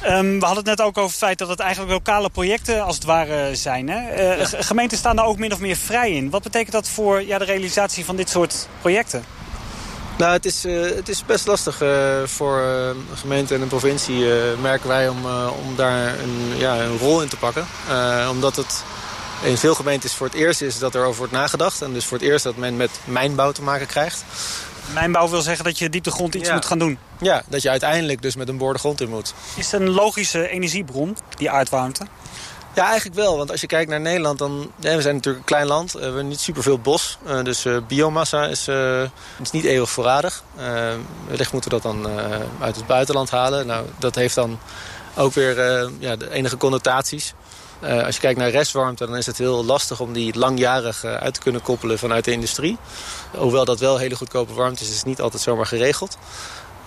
Um, 0.03 0.39
we 0.39 0.45
hadden 0.45 0.65
het 0.65 0.77
net 0.77 0.87
ook 0.87 0.97
over 0.97 1.09
het 1.09 1.19
feit 1.19 1.37
dat 1.37 1.49
het 1.49 1.59
eigenlijk 1.59 1.91
lokale 1.91 2.29
projecten 2.29 2.83
als 2.83 2.95
het 2.95 3.03
ware 3.03 3.55
zijn. 3.55 3.89
Hè? 3.89 4.13
Uh, 4.37 4.51
ja. 4.51 4.61
Gemeenten 4.61 4.97
staan 4.97 5.15
daar 5.15 5.25
ook 5.25 5.37
min 5.37 5.53
of 5.53 5.59
meer 5.59 5.75
vrij 5.75 6.11
in. 6.11 6.29
Wat 6.29 6.43
betekent 6.43 6.71
dat 6.71 6.89
voor 6.89 7.23
ja, 7.23 7.37
de 7.37 7.45
realisatie 7.45 8.05
van 8.05 8.15
dit 8.15 8.29
soort 8.29 8.67
projecten? 8.81 9.23
Nou, 10.17 10.31
het 10.31 10.45
is, 10.45 10.65
uh, 10.65 10.95
het 10.95 11.09
is 11.09 11.25
best 11.25 11.47
lastig 11.47 11.81
uh, 11.81 12.23
voor 12.25 12.59
uh, 12.59 12.87
een 12.87 13.17
gemeente 13.17 13.55
en 13.55 13.61
een 13.61 13.67
provincie, 13.67 14.25
merken 14.61 14.87
wij, 14.87 15.09
om, 15.09 15.25
om 15.65 15.75
daar 15.75 16.19
een, 16.19 16.57
ja, 16.57 16.79
een 16.79 16.97
rol 16.97 17.21
in 17.21 17.27
te 17.27 17.37
pakken. 17.37 17.65
omdat 18.29 18.55
het 18.55 18.83
in 19.43 19.57
veel 19.57 19.75
gemeentes 19.75 20.13
voor 20.13 20.27
het 20.27 20.35
eerst 20.35 20.61
is 20.61 20.79
dat 20.79 20.95
er 20.95 21.05
over 21.05 21.17
wordt 21.17 21.33
nagedacht. 21.33 21.81
En 21.81 21.93
dus 21.93 22.05
voor 22.05 22.17
het 22.17 22.27
eerst 22.27 22.43
dat 22.43 22.55
men 22.55 22.77
met 22.77 22.99
mijnbouw 23.03 23.51
te 23.51 23.61
maken 23.61 23.87
krijgt. 23.87 24.23
Mijnbouw 24.93 25.29
wil 25.29 25.41
zeggen 25.41 25.65
dat 25.65 25.77
je 25.79 25.89
diep 25.89 26.03
de 26.03 26.11
grond 26.11 26.35
iets 26.35 26.47
ja. 26.47 26.53
moet 26.53 26.65
gaan 26.65 26.79
doen? 26.79 26.97
Ja, 27.19 27.43
dat 27.47 27.61
je 27.61 27.69
uiteindelijk 27.69 28.21
dus 28.21 28.35
met 28.35 28.49
een 28.49 28.57
boor 28.57 28.73
de 28.73 28.79
grond 28.79 29.01
in 29.01 29.09
moet. 29.09 29.33
Is 29.55 29.71
het 29.71 29.81
een 29.81 29.89
logische 29.89 30.49
energiebron, 30.49 31.17
die 31.37 31.49
aardwarmte? 31.49 32.05
Ja, 32.75 32.85
eigenlijk 32.85 33.15
wel. 33.15 33.37
Want 33.37 33.51
als 33.51 33.61
je 33.61 33.67
kijkt 33.67 33.89
naar 33.89 34.01
Nederland, 34.01 34.39
dan... 34.39 34.71
We 34.79 35.01
zijn 35.01 35.15
natuurlijk 35.15 35.37
een 35.37 35.43
klein 35.43 35.67
land. 35.67 35.91
we 35.91 35.99
hebben 35.99 36.27
niet 36.27 36.39
superveel 36.39 36.79
bos. 36.79 37.17
Uh, 37.27 37.43
dus 37.43 37.65
uh, 37.65 37.77
biomassa 37.87 38.45
is, 38.45 38.67
is 39.41 39.51
niet 39.51 39.63
eeuwig 39.63 39.89
voorradig. 39.89 40.43
wellicht 41.27 41.51
moeten 41.51 41.71
we 41.71 41.79
dat 41.79 41.93
dan 41.93 42.07
uit 42.59 42.75
het 42.75 42.87
buitenland 42.87 43.29
halen. 43.29 43.67
Nou, 43.67 43.85
dat 43.99 44.15
heeft 44.15 44.35
dan 44.35 44.59
ook 45.15 45.33
weer 45.33 45.55
ja, 45.99 46.15
de 46.15 46.31
enige 46.31 46.57
connotaties. 46.57 47.33
als 47.81 48.15
je 48.15 48.21
kijkt 48.21 48.39
naar 48.39 48.49
restwarmte, 48.49 49.05
dan 49.05 49.15
is 49.15 49.25
het 49.25 49.37
heel 49.37 49.65
lastig 49.65 49.99
om 49.99 50.13
die 50.13 50.37
langjarig 50.37 51.03
uit 51.03 51.33
te 51.33 51.39
kunnen 51.39 51.61
koppelen 51.61 51.99
vanuit 51.99 52.25
de 52.25 52.31
industrie. 52.31 52.77
Hoewel 53.37 53.65
dat 53.65 53.79
wel 53.79 53.97
hele 53.97 54.15
goedkope 54.15 54.53
warmte 54.53 54.83
is, 54.83 54.89
is 54.89 54.97
het 54.97 55.05
niet 55.05 55.21
altijd 55.21 55.43
zomaar 55.43 55.65
geregeld. 55.65 56.17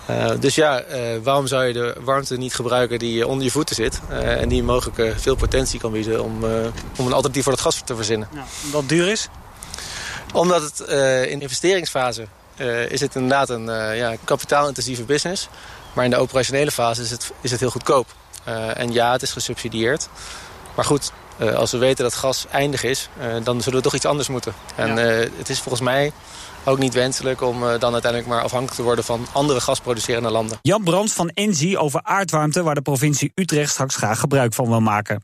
Uh, 0.09 0.31
dus 0.39 0.55
ja, 0.55 0.83
uh, 0.85 0.97
waarom 1.23 1.47
zou 1.47 1.63
je 1.65 1.73
de 1.73 1.95
warmte 1.99 2.37
niet 2.37 2.55
gebruiken 2.55 2.99
die 2.99 3.27
onder 3.27 3.43
je 3.43 3.51
voeten 3.51 3.75
zit... 3.75 3.99
Uh, 4.11 4.41
en 4.41 4.49
die 4.49 4.63
mogelijk 4.63 5.19
veel 5.19 5.35
potentie 5.35 5.79
kan 5.79 5.91
bieden 5.91 6.23
om, 6.23 6.43
om 6.97 7.05
een 7.05 7.13
alternatief 7.13 7.43
voor 7.43 7.51
het 7.51 7.61
gas 7.61 7.81
te 7.85 7.95
verzinnen. 7.95 8.27
Ja, 8.33 8.43
wat 8.71 8.89
duur 8.89 9.07
is? 9.07 9.27
Omdat 10.33 10.61
het 10.61 10.79
in 11.29 11.37
de 11.37 11.45
investeringsfase 11.45 12.27
is 12.89 12.99
het 12.99 13.15
inderdaad 13.15 13.49
een 13.49 13.65
ja, 13.95 14.15
kapitaalintensieve 14.23 15.03
business. 15.03 15.49
Maar 15.93 16.05
in 16.05 16.09
de 16.09 16.17
operationele 16.17 16.71
fase 16.71 17.01
is 17.01 17.11
het, 17.11 17.31
is 17.41 17.51
het 17.51 17.59
heel 17.59 17.69
goedkoop. 17.69 18.07
en 18.73 18.91
ja, 18.91 19.11
het 19.11 19.21
is 19.21 19.31
gesubsidieerd. 19.31 20.09
Maar 20.75 20.85
goed, 20.85 21.11
als 21.55 21.71
we 21.71 21.77
weten 21.77 22.03
dat 22.03 22.15
gas 22.15 22.45
eindig 22.51 22.83
is, 22.83 23.09
dan 23.43 23.61
zullen 23.61 23.77
we 23.77 23.83
toch 23.83 23.95
iets 23.95 24.05
anders 24.05 24.27
moeten. 24.27 24.53
En 24.75 24.95
ja. 24.95 25.27
het 25.37 25.49
is 25.49 25.59
volgens 25.59 25.83
mij 25.83 26.11
ook 26.69 26.79
niet 26.79 26.93
wenselijk 26.93 27.41
om 27.41 27.63
uh, 27.63 27.79
dan 27.79 27.93
uiteindelijk 27.93 28.31
maar 28.31 28.43
afhankelijk 28.43 28.77
te 28.77 28.83
worden 28.83 29.03
van 29.03 29.25
andere 29.33 29.61
gasproducerende 29.61 30.29
landen. 30.29 30.57
Jan 30.61 30.83
Brands 30.83 31.13
van 31.13 31.29
Engie 31.29 31.77
over 31.77 32.03
aardwarmte 32.03 32.63
waar 32.63 32.75
de 32.75 32.81
provincie 32.81 33.31
Utrecht 33.35 33.71
straks 33.71 33.95
graag 33.95 34.19
gebruik 34.19 34.53
van 34.53 34.67
wil 34.67 34.81
maken. 34.81 35.23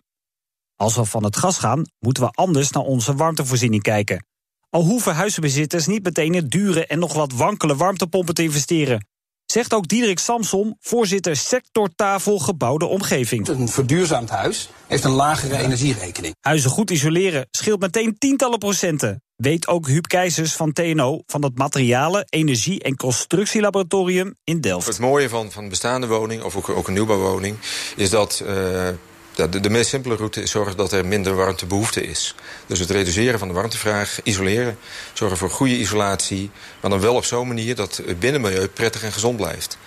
Als 0.75 0.95
we 0.95 1.05
van 1.05 1.23
het 1.23 1.37
gas 1.37 1.57
gaan, 1.57 1.85
moeten 1.99 2.23
we 2.23 2.29
anders 2.29 2.71
naar 2.71 2.83
onze 2.83 3.15
warmtevoorziening 3.15 3.81
kijken. 3.81 4.25
Al 4.69 4.83
hoeven 4.83 5.15
huizenbezitters 5.15 5.87
niet 5.87 6.03
meteen 6.03 6.33
in 6.33 6.47
dure 6.47 6.85
en 6.85 6.99
nog 6.99 7.13
wat 7.13 7.33
wankele 7.33 7.75
warmtepompen 7.75 8.33
te 8.33 8.43
investeren. 8.43 9.07
Zegt 9.45 9.73
ook 9.73 9.87
Diederik 9.87 10.19
Samsom, 10.19 10.77
voorzitter 10.79 11.35
sectortafel 11.35 12.39
gebouwde 12.39 12.85
omgeving. 12.85 13.47
Een 13.47 13.67
verduurzaamd 13.67 14.29
huis 14.29 14.69
heeft 14.87 15.03
een 15.03 15.11
lagere 15.11 15.57
energierekening. 15.57 16.35
Huizen 16.39 16.69
goed 16.69 16.91
isoleren 16.91 17.47
scheelt 17.51 17.79
meteen 17.79 18.17
tientallen 18.17 18.59
procenten. 18.59 19.23
Weet 19.35 19.67
ook 19.67 19.87
Huub 19.87 20.07
Keizers 20.07 20.53
van 20.53 20.73
TNO 20.73 21.21
van 21.25 21.43
het 21.43 21.57
Materialen, 21.57 22.25
Energie 22.29 22.83
en 22.83 22.95
Constructielaboratorium 22.95 24.35
in 24.43 24.61
Delft. 24.61 24.87
Het 24.87 24.99
mooie 24.99 25.29
van, 25.29 25.51
van 25.51 25.63
een 25.63 25.69
bestaande 25.69 26.07
woning, 26.07 26.43
of 26.43 26.55
ook, 26.55 26.69
ook 26.69 26.87
een 26.87 26.93
nieuwbouwwoning, 26.93 27.57
is 27.95 28.09
dat. 28.09 28.43
Uh, 28.45 28.89
de, 29.35 29.59
de, 29.59 29.69
meest 29.69 29.89
simpele 29.89 30.15
route 30.15 30.41
is 30.41 30.51
zorgen 30.51 30.77
dat 30.77 30.91
er 30.91 31.05
minder 31.05 31.35
warmtebehoefte 31.35 32.03
is. 32.03 32.35
Dus 32.65 32.79
het 32.79 32.89
reduceren 32.89 33.39
van 33.39 33.47
de 33.47 33.53
warmtevraag, 33.53 34.19
isoleren, 34.23 34.77
zorgen 35.13 35.37
voor 35.37 35.49
goede 35.49 35.77
isolatie... 35.77 36.49
maar 36.81 36.91
dan 36.91 36.99
wel 36.99 37.15
op 37.15 37.25
zo'n 37.25 37.47
manier 37.47 37.75
dat 37.75 38.01
het 38.05 38.19
binnenmilieu 38.19 38.67
prettig 38.67 39.03
en 39.03 39.11
gezond 39.11 39.37
blijft. 39.37 39.77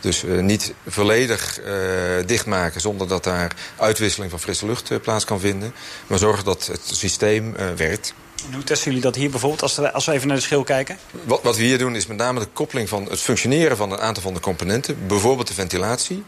Dus 0.00 0.24
uh, 0.24 0.40
niet 0.40 0.74
volledig 0.86 1.60
uh, 1.60 1.66
dichtmaken 2.26 2.80
zonder 2.80 3.08
dat 3.08 3.24
daar 3.24 3.56
uitwisseling 3.76 4.30
van 4.30 4.40
frisse 4.40 4.66
lucht 4.66 4.90
uh, 4.90 4.98
plaats 5.00 5.24
kan 5.24 5.40
vinden. 5.40 5.72
Maar 6.06 6.18
zorgen 6.18 6.44
dat 6.44 6.66
het 6.66 6.80
systeem 6.84 7.54
werkt. 7.76 8.14
En 8.46 8.54
hoe 8.54 8.64
testen 8.64 8.86
jullie 8.86 9.02
dat 9.02 9.14
hier 9.14 9.30
bijvoorbeeld, 9.30 9.62
als 9.62 9.76
we, 9.76 9.92
als 9.92 10.06
we 10.06 10.12
even 10.12 10.28
naar 10.28 10.36
de 10.36 10.42
schil 10.42 10.62
kijken? 10.62 10.98
Wat, 11.24 11.42
wat 11.42 11.56
we 11.56 11.62
hier 11.62 11.78
doen 11.78 11.96
is 11.96 12.06
met 12.06 12.16
name 12.16 12.40
de 12.40 12.46
koppeling 12.46 12.88
van 12.88 13.04
het 13.10 13.20
functioneren 13.20 13.76
van 13.76 13.92
een 13.92 14.00
aantal 14.00 14.22
van 14.22 14.34
de 14.34 14.40
componenten. 14.40 15.06
Bijvoorbeeld 15.06 15.48
de 15.48 15.54
ventilatie. 15.54 16.24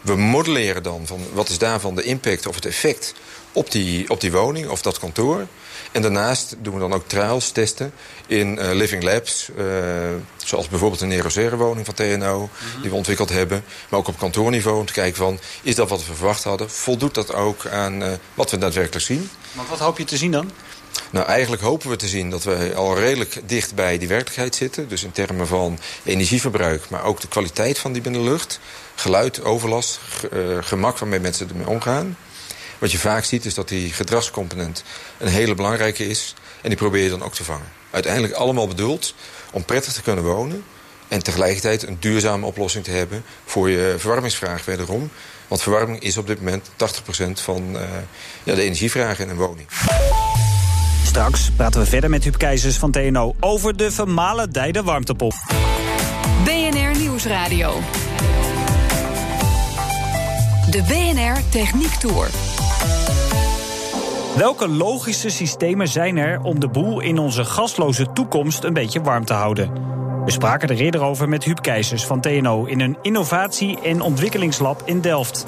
We 0.00 0.16
modelleren 0.16 0.82
dan 0.82 1.06
van 1.06 1.20
wat 1.32 1.48
is 1.48 1.58
daarvan 1.58 1.94
de 1.94 2.02
impact 2.02 2.46
of 2.46 2.54
het 2.54 2.66
effect 2.66 3.14
op 3.52 3.70
die, 3.70 4.10
op 4.10 4.20
die 4.20 4.32
woning 4.32 4.68
of 4.68 4.82
dat 4.82 4.98
kantoor. 4.98 5.46
En 5.92 6.02
daarnaast 6.02 6.56
doen 6.58 6.74
we 6.74 6.80
dan 6.80 6.92
ook 6.92 7.08
trials, 7.08 7.50
testen 7.50 7.92
in 8.26 8.58
uh, 8.58 8.72
living 8.72 9.02
labs. 9.02 9.48
Uh, 9.58 9.64
zoals 10.36 10.68
bijvoorbeeld 10.68 11.00
een 11.00 11.08
Nerozere 11.08 11.56
woning 11.56 11.86
van 11.86 11.94
TNO, 11.94 12.38
mm 12.38 12.48
-hmm. 12.48 12.80
die 12.80 12.90
we 12.90 12.96
ontwikkeld 12.96 13.28
hebben. 13.28 13.64
Maar 13.88 13.98
ook 14.00 14.08
op 14.08 14.18
kantoorniveau 14.18 14.78
om 14.78 14.86
te 14.86 14.92
kijken 14.92 15.16
van, 15.16 15.38
is 15.62 15.74
dat 15.74 15.88
wat 15.88 16.06
we 16.06 16.14
verwacht 16.14 16.44
hadden? 16.44 16.70
Voldoet 16.70 17.14
dat 17.14 17.34
ook 17.34 17.66
aan 17.66 18.02
uh, 18.02 18.08
wat 18.34 18.50
we 18.50 18.58
daadwerkelijk 18.58 19.04
zien? 19.04 19.30
Maar 19.52 19.64
wat 19.68 19.78
hoop 19.78 19.98
je 19.98 20.04
te 20.04 20.16
zien 20.16 20.30
dan? 20.30 20.50
Nou, 21.10 21.26
eigenlijk 21.26 21.62
hopen 21.62 21.90
we 21.90 21.96
te 21.96 22.08
zien 22.08 22.30
dat 22.30 22.44
we 22.44 22.72
al 22.74 22.98
redelijk 22.98 23.40
dicht 23.46 23.74
bij 23.74 23.98
die 23.98 24.08
werkelijkheid 24.08 24.54
zitten. 24.54 24.88
Dus 24.88 25.04
in 25.04 25.12
termen 25.12 25.46
van 25.46 25.78
energieverbruik, 26.04 26.88
maar 26.88 27.04
ook 27.04 27.20
de 27.20 27.28
kwaliteit 27.28 27.78
van 27.78 27.92
die 27.92 28.02
binnenlucht. 28.02 28.60
Geluid, 28.94 29.44
overlast, 29.44 30.00
uh, 30.32 30.58
gemak 30.60 30.98
waarmee 30.98 31.20
mensen 31.20 31.48
ermee 31.48 31.68
omgaan. 31.68 32.16
Wat 32.78 32.92
je 32.92 32.98
vaak 32.98 33.24
ziet 33.24 33.44
is 33.44 33.54
dat 33.54 33.68
die 33.68 33.92
gedragscomponent 33.92 34.82
een 35.18 35.28
hele 35.28 35.54
belangrijke 35.54 36.08
is. 36.08 36.34
En 36.60 36.68
die 36.68 36.78
probeer 36.78 37.02
je 37.02 37.10
dan 37.10 37.22
ook 37.22 37.34
te 37.34 37.44
vangen. 37.44 37.72
Uiteindelijk 37.90 38.34
allemaal 38.34 38.68
bedoeld 38.68 39.14
om 39.52 39.64
prettig 39.64 39.92
te 39.92 40.02
kunnen 40.02 40.24
wonen. 40.24 40.64
En 41.08 41.22
tegelijkertijd 41.22 41.82
een 41.82 41.96
duurzame 42.00 42.46
oplossing 42.46 42.84
te 42.84 42.90
hebben 42.90 43.24
voor 43.44 43.70
je 43.70 43.94
verwarmingsvraag 43.98 44.64
wederom. 44.64 45.10
Want 45.48 45.62
verwarming 45.62 46.00
is 46.00 46.16
op 46.16 46.26
dit 46.26 46.38
moment 46.38 46.70
80% 46.70 47.30
van 47.32 47.76
uh, 47.76 47.80
ja, 48.42 48.54
de 48.54 48.62
energievraag 48.62 49.18
in 49.18 49.28
een 49.28 49.36
woning. 49.36 49.68
Straks 51.14 51.50
praten 51.50 51.80
we 51.80 51.86
verder 51.86 52.10
met 52.10 52.24
Huub 52.24 52.36
Keizers 52.36 52.76
van 52.76 52.90
TNO 52.90 53.34
over 53.40 53.76
de 53.76 53.90
vermalendijde 53.90 54.82
warmtepomp. 54.82 55.34
BNR 56.44 56.98
Nieuwsradio. 56.98 57.72
De 60.70 60.82
BNR 60.82 61.50
Techniek 61.50 61.90
Tour. 61.90 62.28
Welke 64.36 64.68
logische 64.68 65.28
systemen 65.28 65.88
zijn 65.88 66.16
er 66.16 66.40
om 66.40 66.60
de 66.60 66.68
boel 66.68 67.00
in 67.00 67.18
onze 67.18 67.44
gasloze 67.44 68.12
toekomst 68.12 68.64
een 68.64 68.72
beetje 68.72 69.00
warm 69.00 69.24
te 69.24 69.34
houden? 69.34 69.72
We 70.24 70.30
spraken 70.30 70.68
er 70.68 70.80
eerder 70.80 71.00
over 71.00 71.28
met 71.28 71.44
Huub 71.44 71.62
Keizers 71.62 72.04
van 72.04 72.20
TNO 72.20 72.64
in 72.64 72.80
een 72.80 72.96
innovatie- 73.02 73.80
en 73.80 74.00
ontwikkelingslab 74.00 74.82
in 74.84 75.00
Delft. 75.00 75.46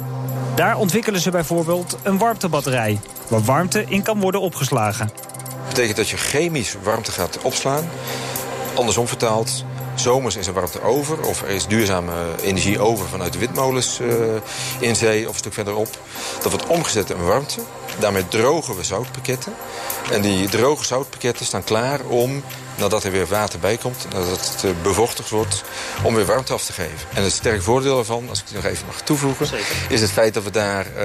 Daar 0.55 0.77
ontwikkelen 0.77 1.21
ze 1.21 1.31
bijvoorbeeld 1.31 1.97
een 2.03 2.17
warmtebatterij, 2.17 2.99
waar 3.29 3.41
warmte 3.41 3.85
in 3.87 4.01
kan 4.01 4.19
worden 4.19 4.41
opgeslagen. 4.41 5.26
Dat 5.77 5.85
betekent 5.85 6.09
dat 6.09 6.19
je 6.19 6.29
chemisch 6.29 6.75
warmte 6.83 7.11
gaat 7.11 7.37
opslaan. 7.41 7.89
Andersom 8.73 9.07
vertaald, 9.07 9.63
zomers 9.95 10.35
is 10.35 10.47
er 10.47 10.53
warmte 10.53 10.81
over. 10.81 11.25
Of 11.25 11.41
er 11.41 11.49
is 11.49 11.67
duurzame 11.67 12.13
energie 12.41 12.79
over 12.79 13.07
vanuit 13.07 13.33
de 13.33 13.39
windmolens 13.39 13.99
uh, 13.99 14.11
in 14.79 14.95
zee 14.95 15.27
of 15.27 15.33
een 15.33 15.39
stuk 15.39 15.53
verderop. 15.53 15.87
Dat 16.41 16.51
wordt 16.51 16.67
omgezet 16.67 17.09
in 17.09 17.25
warmte. 17.25 17.61
Daarmee 17.99 18.27
drogen 18.27 18.75
we 18.75 18.83
zoutpakketten. 18.83 19.53
En 20.11 20.21
die 20.21 20.49
droge 20.49 20.85
zoutpakketten 20.85 21.45
staan 21.45 21.63
klaar 21.63 21.99
om, 22.01 22.43
nadat 22.77 23.03
er 23.03 23.11
weer 23.11 23.27
water 23.27 23.59
bij 23.59 23.77
komt... 23.77 24.05
nadat 24.13 24.55
het 24.61 24.83
bevochtigd 24.83 25.29
wordt, 25.29 25.63
om 26.03 26.15
weer 26.15 26.25
warmte 26.25 26.53
af 26.53 26.65
te 26.65 26.73
geven. 26.73 27.07
En 27.13 27.23
het 27.23 27.33
sterk 27.33 27.61
voordeel 27.61 27.97
ervan, 27.97 28.29
als 28.29 28.39
ik 28.39 28.45
het 28.45 28.55
nog 28.55 28.71
even 28.71 28.85
mag 28.85 29.01
toevoegen... 29.01 29.47
Zeker. 29.47 29.75
is 29.89 30.01
het 30.01 30.11
feit 30.11 30.33
dat 30.33 30.43
we 30.43 30.51
daar 30.51 30.85
uh, 30.97 31.03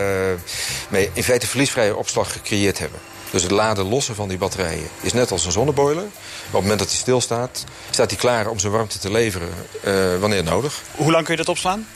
mee 0.89 1.11
in 1.13 1.25
feite 1.25 1.47
verliesvrije 1.47 1.97
opslag 1.97 2.33
gecreëerd 2.33 2.79
hebben. 2.79 2.99
Dus 3.33 3.43
het 3.43 3.51
laden 3.51 3.89
lossen 3.89 4.15
van 4.15 4.29
die 4.29 4.39
batterijen 4.39 4.89
is 5.01 5.13
net 5.13 5.31
als 5.31 5.45
een 5.45 5.53
zonneboiler. 5.53 6.05
Maar 6.05 6.13
op 6.47 6.53
het 6.53 6.61
moment 6.61 6.79
dat 6.79 6.89
hij 6.89 6.99
stilstaat, 6.99 7.65
staat 7.91 8.11
hij 8.11 8.19
klaar 8.19 8.47
om 8.47 8.59
zijn 8.59 8.73
warmte 8.73 8.99
te 8.99 9.11
leveren 9.11 9.49
uh, 9.85 10.19
wanneer 10.21 10.45
nodig. 10.45 10.83
Hoe 10.97 11.11
lang 11.11 11.25
kun 11.25 11.33
je 11.33 11.39
dat 11.39 11.49
opslaan? 11.49 11.87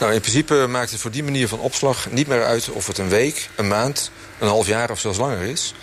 Nou, 0.00 0.12
in 0.12 0.20
principe 0.20 0.66
maakt 0.68 0.90
het 0.90 1.00
voor 1.00 1.10
die 1.10 1.24
manier 1.24 1.48
van 1.48 1.58
opslag 1.58 2.10
niet 2.10 2.26
meer 2.26 2.44
uit 2.44 2.68
of 2.68 2.86
het 2.86 2.98
een 2.98 3.08
week, 3.08 3.48
een 3.56 3.68
maand, 3.68 4.10
een 4.38 4.48
half 4.48 4.66
jaar 4.66 4.90
of 4.90 5.00
zelfs 5.00 5.18
langer 5.18 5.40
is 5.40 5.74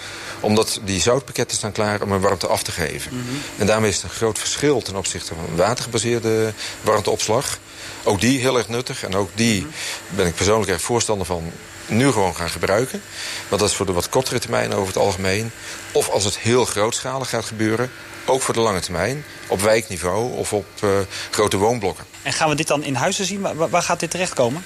omdat 0.42 0.80
die 0.86 1.02
zoutpakketten 1.02 1.58
staan 1.58 1.72
klaar 1.72 2.02
om 2.02 2.12
een 2.12 2.22
warmte 2.22 2.48
af 2.48 2.64
te 2.64 2.72
geven. 2.72 3.14
Mm 3.14 3.24
-hmm. 3.28 3.42
En 3.58 3.66
daarmee 3.66 3.90
is 3.90 3.96
het 3.96 4.04
een 4.04 4.10
groot 4.10 4.40
verschil 4.40 4.82
ten 4.82 4.96
opzichte 4.96 5.34
van 5.36 5.56
watergebaseerde 5.56 6.54
warmteopslag. 6.82 7.60
Ook 8.04 8.22
die 8.22 8.40
heel 8.40 8.58
erg 8.58 8.68
nuttig. 8.68 9.04
En 9.04 9.16
ook 9.16 9.30
die 9.34 9.68
ben 10.10 10.28
ik 10.28 10.36
persoonlijk 10.36 10.72
erg 10.72 10.82
voorstander 10.82 11.26
van 11.26 11.52
nu 11.92 12.12
gewoon 12.12 12.36
gaan 12.36 12.50
gebruiken. 12.50 13.02
Want 13.48 13.62
dat 13.62 13.70
is 13.70 13.76
voor 13.76 13.86
de 13.86 13.94
wat 13.94 14.10
kortere 14.10 14.40
termijn 14.40 14.74
over 14.74 14.88
het 14.88 14.98
algemeen. 14.98 15.52
Of 15.92 16.10
als 16.10 16.24
het 16.24 16.38
heel 16.38 16.66
grootschalig 16.66 17.30
gaat 17.30 17.46
gebeuren, 17.46 17.92
ook 18.26 18.42
voor 18.42 18.54
de 18.54 18.60
lange 18.60 18.80
termijn. 18.80 19.26
Op 19.48 19.62
wijkniveau 19.62 20.34
of 20.34 20.54
op 20.54 20.66
uh, 20.84 20.90
grote 21.32 21.58
woonblokken. 21.58 22.06
En 22.22 22.34
gaan 22.34 22.50
we 22.50 22.56
dit 22.56 22.68
dan 22.68 22.84
in 22.84 22.96
huizen 22.96 23.26
zien? 23.26 23.42
Waar, 23.42 23.70
waar 23.70 23.84
gaat 23.84 24.00
dit 24.00 24.12
terechtkomen? 24.12 24.64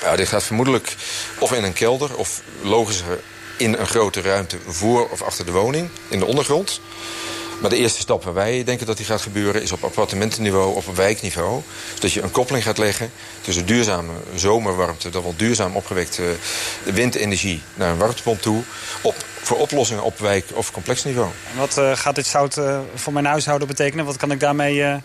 Ja, 0.00 0.16
dit 0.16 0.28
gaat 0.28 0.42
vermoedelijk 0.42 0.94
of 1.38 1.52
in 1.52 1.64
een 1.64 1.72
kelder 1.72 2.16
of 2.16 2.40
logischer 2.62 3.20
in 3.56 3.74
een 3.74 3.86
grote 3.86 4.20
ruimte 4.20 4.58
voor 4.66 5.08
of 5.08 5.22
achter 5.22 5.46
de 5.46 5.52
woning, 5.52 5.88
in 6.08 6.18
de 6.18 6.24
ondergrond. 6.24 6.80
Maar 7.60 7.70
de 7.70 7.76
eerste 7.76 8.00
stap 8.00 8.24
waar 8.24 8.34
wij 8.34 8.64
denken 8.64 8.86
dat 8.86 8.96
die 8.96 9.06
gaat 9.06 9.20
gebeuren... 9.20 9.62
is 9.62 9.72
op 9.72 9.84
appartementenniveau, 9.84 10.74
op 10.74 10.96
wijkniveau. 10.96 11.62
Dat 11.98 12.12
je 12.12 12.22
een 12.22 12.30
koppeling 12.30 12.64
gaat 12.64 12.78
leggen 12.78 13.10
tussen 13.40 13.66
duurzame 13.66 14.12
zomerwarmte... 14.34 15.10
dat 15.10 15.22
wel 15.22 15.34
duurzaam 15.36 15.76
opgewekte 15.76 16.36
windenergie 16.84 17.62
naar 17.74 17.90
een 17.90 17.98
warmtepomp 17.98 18.42
toe... 18.42 18.62
Op, 19.00 19.14
voor 19.42 19.56
oplossingen 19.56 20.02
op 20.02 20.18
wijk- 20.18 20.50
of 20.54 20.72
complexniveau. 20.72 21.30
En 21.52 21.58
wat 21.58 21.78
uh, 21.78 21.96
gaat 21.96 22.14
dit 22.14 22.26
zout 22.26 22.56
uh, 22.56 22.78
voor 22.94 23.12
mijn 23.12 23.24
huishouden 23.24 23.68
betekenen? 23.68 24.04
Wat 24.04 24.16
kan 24.16 24.30
ik 24.30 24.40
daarmee 24.40 24.76
uh, 24.76 24.96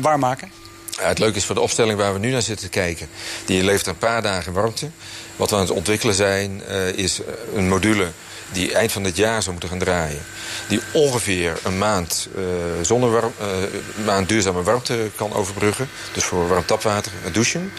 warm 0.00 0.20
maken? 0.20 0.52
Ja, 0.90 1.08
het 1.08 1.18
leuke 1.18 1.36
is 1.36 1.44
voor 1.44 1.54
de 1.54 1.60
opstelling 1.60 1.98
waar 1.98 2.12
we 2.12 2.18
nu 2.18 2.30
naar 2.30 2.42
zitten 2.42 2.68
kijken... 2.68 3.08
die 3.44 3.64
levert 3.64 3.86
een 3.86 3.98
paar 3.98 4.22
dagen 4.22 4.52
warmte. 4.52 4.90
Wat 5.36 5.50
we 5.50 5.56
aan 5.56 5.62
het 5.62 5.70
ontwikkelen 5.70 6.14
zijn, 6.14 6.62
is 6.96 7.20
een 7.54 7.68
module 7.68 8.12
die 8.52 8.74
eind 8.74 8.92
van 8.92 9.02
dit 9.02 9.16
jaar 9.16 9.40
zou 9.40 9.50
moeten 9.50 9.68
gaan 9.68 9.78
draaien. 9.78 10.22
Die 10.68 10.80
ongeveer 10.92 11.58
een 11.62 11.78
maand, 11.78 12.28
uh, 12.36 13.24
maand 14.04 14.28
duurzame 14.28 14.62
warmte 14.62 15.10
kan 15.16 15.32
overbruggen. 15.32 15.88
Dus 16.12 16.24
voor 16.24 16.48
warm 16.48 16.66
tapwater 16.66 17.12
en 17.24 17.32
douchen. 17.32 17.72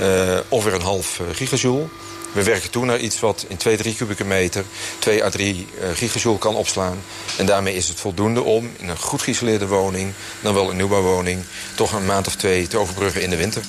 Uh, 0.00 0.38
ongeveer 0.48 0.74
een 0.74 0.80
half 0.80 1.20
gigajoule. 1.32 1.86
We 2.32 2.42
werken 2.42 2.70
toe 2.70 2.84
naar 2.84 2.98
iets 2.98 3.20
wat 3.20 3.44
in 3.48 3.56
2, 3.56 3.76
3 3.76 3.94
kubieke 3.94 4.24
meter 4.24 4.64
2 4.98 5.24
à 5.24 5.30
3 5.30 5.66
gigajoule 5.94 6.38
kan 6.38 6.54
opslaan. 6.54 6.98
En 7.38 7.46
daarmee 7.46 7.74
is 7.74 7.88
het 7.88 8.00
voldoende 8.00 8.42
om 8.42 8.70
in 8.78 8.88
een 8.88 8.98
goed 8.98 9.22
geïsoleerde 9.22 9.66
woning, 9.66 10.12
dan 10.40 10.54
wel 10.54 10.70
een 10.70 10.76
nieuwbouwwoning, 10.76 11.42
toch 11.74 11.92
een 11.92 12.06
maand 12.06 12.26
of 12.26 12.36
twee 12.36 12.66
te 12.66 12.78
overbruggen 12.78 13.22
in 13.22 13.30
de 13.30 13.36
winter. 13.36 13.62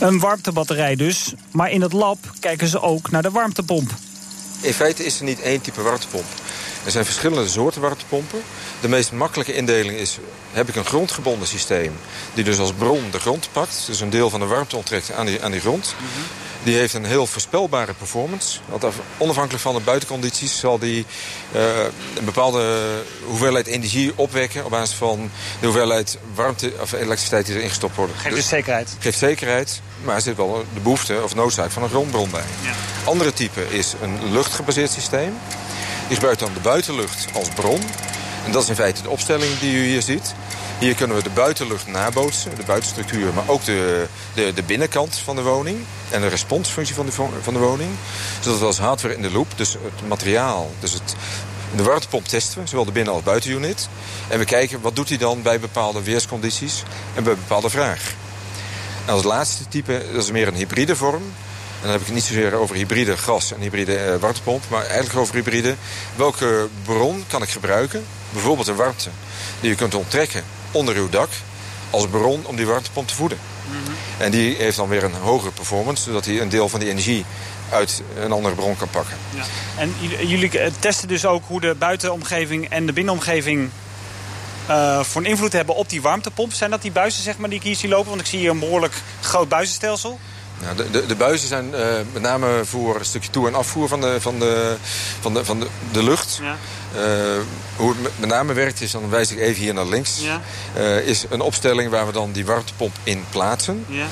Een 0.00 0.18
warmtebatterij 0.18 0.96
dus, 0.96 1.32
maar 1.50 1.70
in 1.70 1.82
het 1.82 1.92
lab 1.92 2.18
kijken 2.40 2.68
ze 2.68 2.80
ook 2.80 3.10
naar 3.10 3.22
de 3.22 3.30
warmtepomp. 3.30 3.90
In 4.64 4.74
feite 4.74 5.04
is 5.04 5.18
er 5.18 5.24
niet 5.24 5.40
één 5.40 5.60
type 5.60 5.82
warmtepomp. 5.82 6.24
Er 6.84 6.90
zijn 6.90 7.04
verschillende 7.04 7.48
soorten 7.48 7.80
warmtepompen. 7.80 8.42
De 8.80 8.88
meest 8.88 9.12
makkelijke 9.12 9.54
indeling 9.54 9.98
is, 9.98 10.18
heb 10.52 10.68
ik 10.68 10.76
een 10.76 10.84
grondgebonden 10.84 11.48
systeem... 11.48 11.92
die 12.34 12.44
dus 12.44 12.58
als 12.58 12.72
bron 12.72 13.10
de 13.10 13.20
grond 13.20 13.48
pakt, 13.52 13.82
dus 13.86 14.00
een 14.00 14.10
deel 14.10 14.30
van 14.30 14.40
de 14.40 14.46
warmte 14.46 14.76
onttrekt 14.76 15.12
aan 15.12 15.26
die, 15.26 15.42
aan 15.42 15.50
die 15.50 15.60
grond... 15.60 15.94
-hmm. 15.96 16.43
Die 16.64 16.76
heeft 16.76 16.94
een 16.94 17.04
heel 17.04 17.26
voorspelbare 17.26 17.92
performance. 17.92 18.58
Want 18.68 18.84
onafhankelijk 19.18 19.62
van 19.62 19.74
de 19.74 19.80
buitencondities 19.80 20.58
zal 20.58 20.78
die 20.78 21.06
uh, 21.54 21.62
een 22.16 22.24
bepaalde 22.24 22.84
hoeveelheid 23.26 23.66
energie 23.66 24.12
opwekken... 24.16 24.64
op 24.64 24.70
basis 24.70 24.96
van 24.96 25.30
de 25.60 25.66
hoeveelheid 25.66 26.18
warmte 26.34 26.72
of 26.80 26.92
elektriciteit 26.92 27.46
die 27.46 27.54
erin 27.54 27.68
gestopt 27.68 27.96
wordt. 27.96 28.12
Geeft 28.16 28.34
dus 28.34 28.48
zekerheid? 28.48 28.96
Geeft 28.98 29.18
zekerheid, 29.18 29.80
maar 30.04 30.14
er 30.14 30.20
zit 30.20 30.36
wel 30.36 30.64
de 30.74 30.80
behoefte 30.80 31.20
of 31.22 31.34
noodzaak 31.34 31.70
van 31.70 31.82
een 31.82 31.88
grondbron 31.88 32.30
bij. 32.30 32.44
Ja. 32.62 32.72
Andere 33.04 33.32
type 33.32 33.66
is 33.68 33.94
een 34.02 34.32
luchtgebaseerd 34.32 34.90
systeem. 34.90 35.38
Die 36.06 36.14
gebruikt 36.16 36.40
dan 36.40 36.54
de 36.54 36.60
buitenlucht 36.60 37.26
als 37.32 37.48
bron. 37.48 37.80
En 38.44 38.52
dat 38.52 38.62
is 38.62 38.68
in 38.68 38.74
feite 38.74 39.02
de 39.02 39.10
opstelling 39.10 39.58
die 39.58 39.74
u 39.74 39.84
hier 39.84 40.02
ziet. 40.02 40.34
Hier 40.78 40.94
kunnen 40.94 41.16
we 41.16 41.22
de 41.22 41.30
buitenlucht 41.30 41.86
nabootsen, 41.86 42.56
de 42.56 42.62
buitenstructuur... 42.66 43.34
maar 43.34 43.48
ook 43.48 43.64
de, 43.64 44.06
de, 44.34 44.52
de 44.54 44.62
binnenkant 44.62 45.16
van 45.16 45.36
de 45.36 45.42
woning 45.42 45.78
en 46.10 46.20
de 46.20 46.26
responsfunctie 46.26 46.94
van 46.94 47.06
de, 47.06 47.12
van 47.42 47.54
de 47.54 47.58
woning. 47.58 47.90
Zodat 48.40 48.58
we 48.58 48.64
als 48.64 48.78
hardware 48.78 49.14
in 49.14 49.22
de 49.22 49.30
loop, 49.30 49.46
dus 49.56 49.72
het 49.72 50.08
materiaal... 50.08 50.70
dus 50.80 50.92
het, 50.92 51.14
de 51.76 51.82
warmtepomp 51.82 52.28
testen 52.28 52.62
we, 52.62 52.68
zowel 52.68 52.84
de 52.84 52.92
binnen- 52.92 53.12
als 53.12 53.22
buitenunit. 53.22 53.88
En 54.28 54.38
we 54.38 54.44
kijken 54.44 54.80
wat 54.80 54.96
doet 54.96 55.08
hij 55.08 55.18
dan 55.18 55.42
bij 55.42 55.60
bepaalde 55.60 56.02
weerscondities 56.02 56.82
en 57.14 57.24
bij 57.24 57.34
bepaalde 57.34 57.70
vraag. 57.70 58.12
En 59.06 59.12
als 59.12 59.22
laatste 59.22 59.68
type, 59.68 60.04
dat 60.12 60.22
is 60.22 60.30
meer 60.30 60.48
een 60.48 60.54
hybride 60.54 60.96
vorm. 60.96 61.22
En 61.22 61.90
dan 61.90 61.90
heb 61.90 62.00
ik 62.00 62.06
het 62.06 62.14
niet 62.14 62.24
zozeer 62.24 62.54
over 62.54 62.76
hybride 62.76 63.16
gas 63.16 63.52
en 63.52 63.60
hybride 63.60 63.96
eh, 63.96 64.16
warmtepomp... 64.16 64.64
maar 64.68 64.84
eigenlijk 64.86 65.16
over 65.16 65.34
hybride. 65.34 65.74
Welke 66.16 66.68
bron 66.82 67.24
kan 67.28 67.42
ik 67.42 67.50
gebruiken? 67.50 68.04
Bijvoorbeeld 68.30 68.66
een 68.66 68.76
warmte 68.76 69.08
die 69.60 69.70
je 69.70 69.76
kunt 69.76 69.94
onttrekken 69.94 70.44
onder 70.74 70.96
uw 70.96 71.08
dak... 71.08 71.28
als 71.90 72.06
bron 72.06 72.46
om 72.46 72.56
die 72.56 72.66
warmtepomp 72.66 73.08
te 73.08 73.14
voeden. 73.14 73.38
En 74.18 74.30
die 74.30 74.54
heeft 74.56 74.76
dan 74.76 74.88
weer 74.88 75.04
een 75.04 75.14
hogere 75.14 75.52
performance... 75.52 76.02
zodat 76.02 76.24
hij 76.24 76.40
een 76.40 76.48
deel 76.48 76.68
van 76.68 76.80
die 76.80 76.88
energie 76.88 77.24
uit 77.70 78.02
een 78.16 78.32
andere 78.32 78.54
bron 78.54 78.76
kan 78.76 78.88
pakken. 78.88 79.16
Ja. 79.30 79.44
En 79.76 79.94
jullie 80.26 80.58
eh, 80.58 80.72
testen 80.78 81.08
dus 81.08 81.26
ook 81.26 81.42
hoe 81.46 81.60
de 81.60 81.74
buitenomgeving 81.78 82.68
en 82.68 82.86
de 82.86 82.92
binnenomgeving... 82.92 83.70
Uh, 84.70 85.02
voor 85.02 85.20
een 85.20 85.28
invloed 85.28 85.52
hebben 85.52 85.74
op 85.74 85.88
die 85.88 86.02
warmtepomp. 86.02 86.52
Zijn 86.52 86.70
dat 86.70 86.82
die 86.82 86.92
buizen 86.92 87.22
zeg 87.22 87.38
maar, 87.38 87.48
die 87.48 87.58
ik 87.58 87.64
hier 87.64 87.76
zie 87.76 87.88
lopen? 87.88 88.08
Want 88.08 88.20
ik 88.20 88.26
zie 88.26 88.38
hier 88.38 88.50
een 88.50 88.58
behoorlijk 88.58 88.94
groot 89.20 89.48
buizenstelsel. 89.48 90.18
Nou, 90.64 90.76
de, 90.76 90.90
de, 90.90 91.06
de, 91.06 91.14
buizen 91.14 91.48
zijn 91.48 91.70
uh, 91.74 91.78
met 92.12 92.22
name 92.22 92.64
voor 92.64 92.98
een 92.98 93.04
stukje 93.04 93.30
toe- 93.30 93.46
en 93.48 93.54
afvoer 93.54 93.88
van 93.88 94.00
de, 94.00 94.20
van 94.20 94.38
de, 94.38 94.76
van 95.20 95.34
de, 95.34 95.44
van 95.44 95.60
de, 95.60 95.66
de 95.92 96.02
lucht. 96.02 96.40
Ja. 96.42 96.56
Uh, 96.96 97.40
hoe 97.76 97.94
het 98.02 98.18
met 98.18 98.28
name 98.28 98.52
werkt 98.52 98.80
is, 98.80 98.90
dan 98.90 99.10
wijs 99.10 99.30
ik 99.30 99.38
even 99.38 99.62
hier 99.62 99.74
naar 99.74 99.86
links... 99.86 100.20
Ja. 100.20 100.40
Uh, 100.76 101.06
is 101.06 101.24
een 101.30 101.40
opstelling 101.40 101.90
waar 101.90 102.06
we 102.06 102.12
dan 102.12 102.32
die 102.32 102.46
warmtepomp 102.46 102.94
in 103.02 103.24
plaatsen. 103.30 103.84
Ja. 103.88 104.06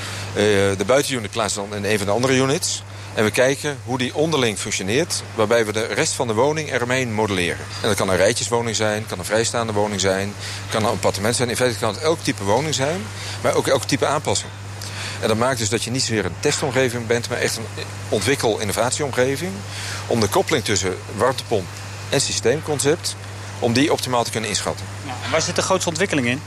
de 0.76 0.84
buitenunit 0.86 1.30
plaatsen 1.30 1.68
dan 1.68 1.78
in 1.78 1.90
een 1.90 1.98
van 1.98 2.06
de 2.06 2.12
andere 2.12 2.36
units. 2.36 2.82
En 3.14 3.24
we 3.24 3.30
kijken 3.30 3.78
hoe 3.84 3.98
die 3.98 4.14
onderling 4.14 4.58
functioneert... 4.58 5.22
waarbij 5.34 5.66
we 5.66 5.72
de 5.72 5.86
rest 5.86 6.12
van 6.12 6.26
de 6.26 6.34
woning 6.34 6.72
eromheen 6.72 7.14
modelleren. 7.14 7.64
En 7.80 7.88
dat 7.88 7.96
kan 7.96 8.08
een 8.08 8.16
rijtjeswoning 8.16 8.76
zijn, 8.76 9.06
kan 9.06 9.18
een 9.18 9.24
vrijstaande 9.24 9.72
woning 9.72 10.00
zijn... 10.00 10.34
kan 10.70 10.84
een 10.84 10.90
appartement 10.90 11.36
zijn. 11.36 11.48
In 11.48 11.56
feite 11.56 11.78
kan 11.78 11.94
het 11.94 12.02
elk 12.02 12.18
type 12.22 12.44
woning 12.44 12.74
zijn, 12.74 13.02
maar 13.42 13.54
ook 13.54 13.66
elk 13.66 13.84
type 13.84 14.06
aanpassing. 14.06 14.50
En 15.22 15.28
dat 15.28 15.36
maakt 15.36 15.58
dus 15.58 15.68
dat 15.68 15.84
je 15.84 15.90
niet 15.90 16.02
zozeer 16.02 16.24
een 16.24 16.34
testomgeving 16.40 17.06
bent... 17.06 17.28
maar 17.28 17.38
echt 17.38 17.56
een 17.56 17.84
ontwikkel-innovatieomgeving... 18.08 19.52
om 20.06 20.20
de 20.20 20.28
koppeling 20.28 20.64
tussen 20.64 20.96
warmtepomp 21.16 21.66
en 22.08 22.20
systeemconcept... 22.20 23.16
om 23.58 23.72
die 23.72 23.92
optimaal 23.92 24.24
te 24.24 24.30
kunnen 24.30 24.50
inschatten. 24.50 24.86
Ja, 25.06 25.30
waar 25.30 25.42
zit 25.42 25.56
de 25.56 25.62
grootste 25.62 25.88
ontwikkeling 25.88 26.26
in? 26.26 26.40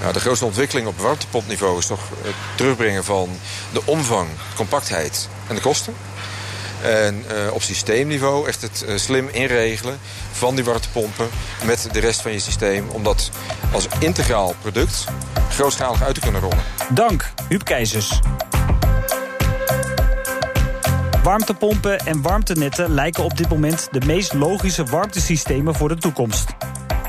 Nou, 0.00 0.12
de 0.12 0.20
grootste 0.20 0.44
ontwikkeling 0.44 0.86
op 0.86 0.98
warmtepompniveau 0.98 1.78
is 1.78 1.86
toch 1.86 2.00
het 2.22 2.34
terugbrengen 2.54 3.04
van 3.04 3.38
de 3.72 3.80
omvang, 3.84 4.28
compactheid 4.54 5.28
en 5.46 5.54
de 5.54 5.60
kosten. 5.60 5.94
En 6.86 7.24
uh, 7.32 7.52
op 7.52 7.62
systeemniveau 7.62 8.48
echt 8.48 8.62
het 8.62 8.84
uh, 8.88 8.96
slim 8.96 9.28
inregelen 9.32 9.98
van 10.32 10.54
die 10.54 10.64
warmtepompen 10.64 11.28
met 11.64 11.88
de 11.92 12.00
rest 12.00 12.20
van 12.20 12.32
je 12.32 12.38
systeem. 12.38 12.88
Om 12.88 13.02
dat 13.02 13.30
als 13.72 13.86
integraal 13.98 14.54
product 14.60 15.04
grootschalig 15.50 16.02
uit 16.02 16.14
te 16.14 16.20
kunnen 16.20 16.40
rollen. 16.40 16.58
Dank, 16.90 17.32
Huub 17.48 17.64
Keizers. 17.64 18.20
Warmtepompen 21.22 21.98
en 21.98 22.22
warmtenetten 22.22 22.90
lijken 22.90 23.24
op 23.24 23.36
dit 23.36 23.48
moment 23.48 23.88
de 23.90 24.06
meest 24.06 24.32
logische 24.32 24.84
warmtesystemen 24.84 25.74
voor 25.74 25.88
de 25.88 25.96
toekomst. 25.96 26.46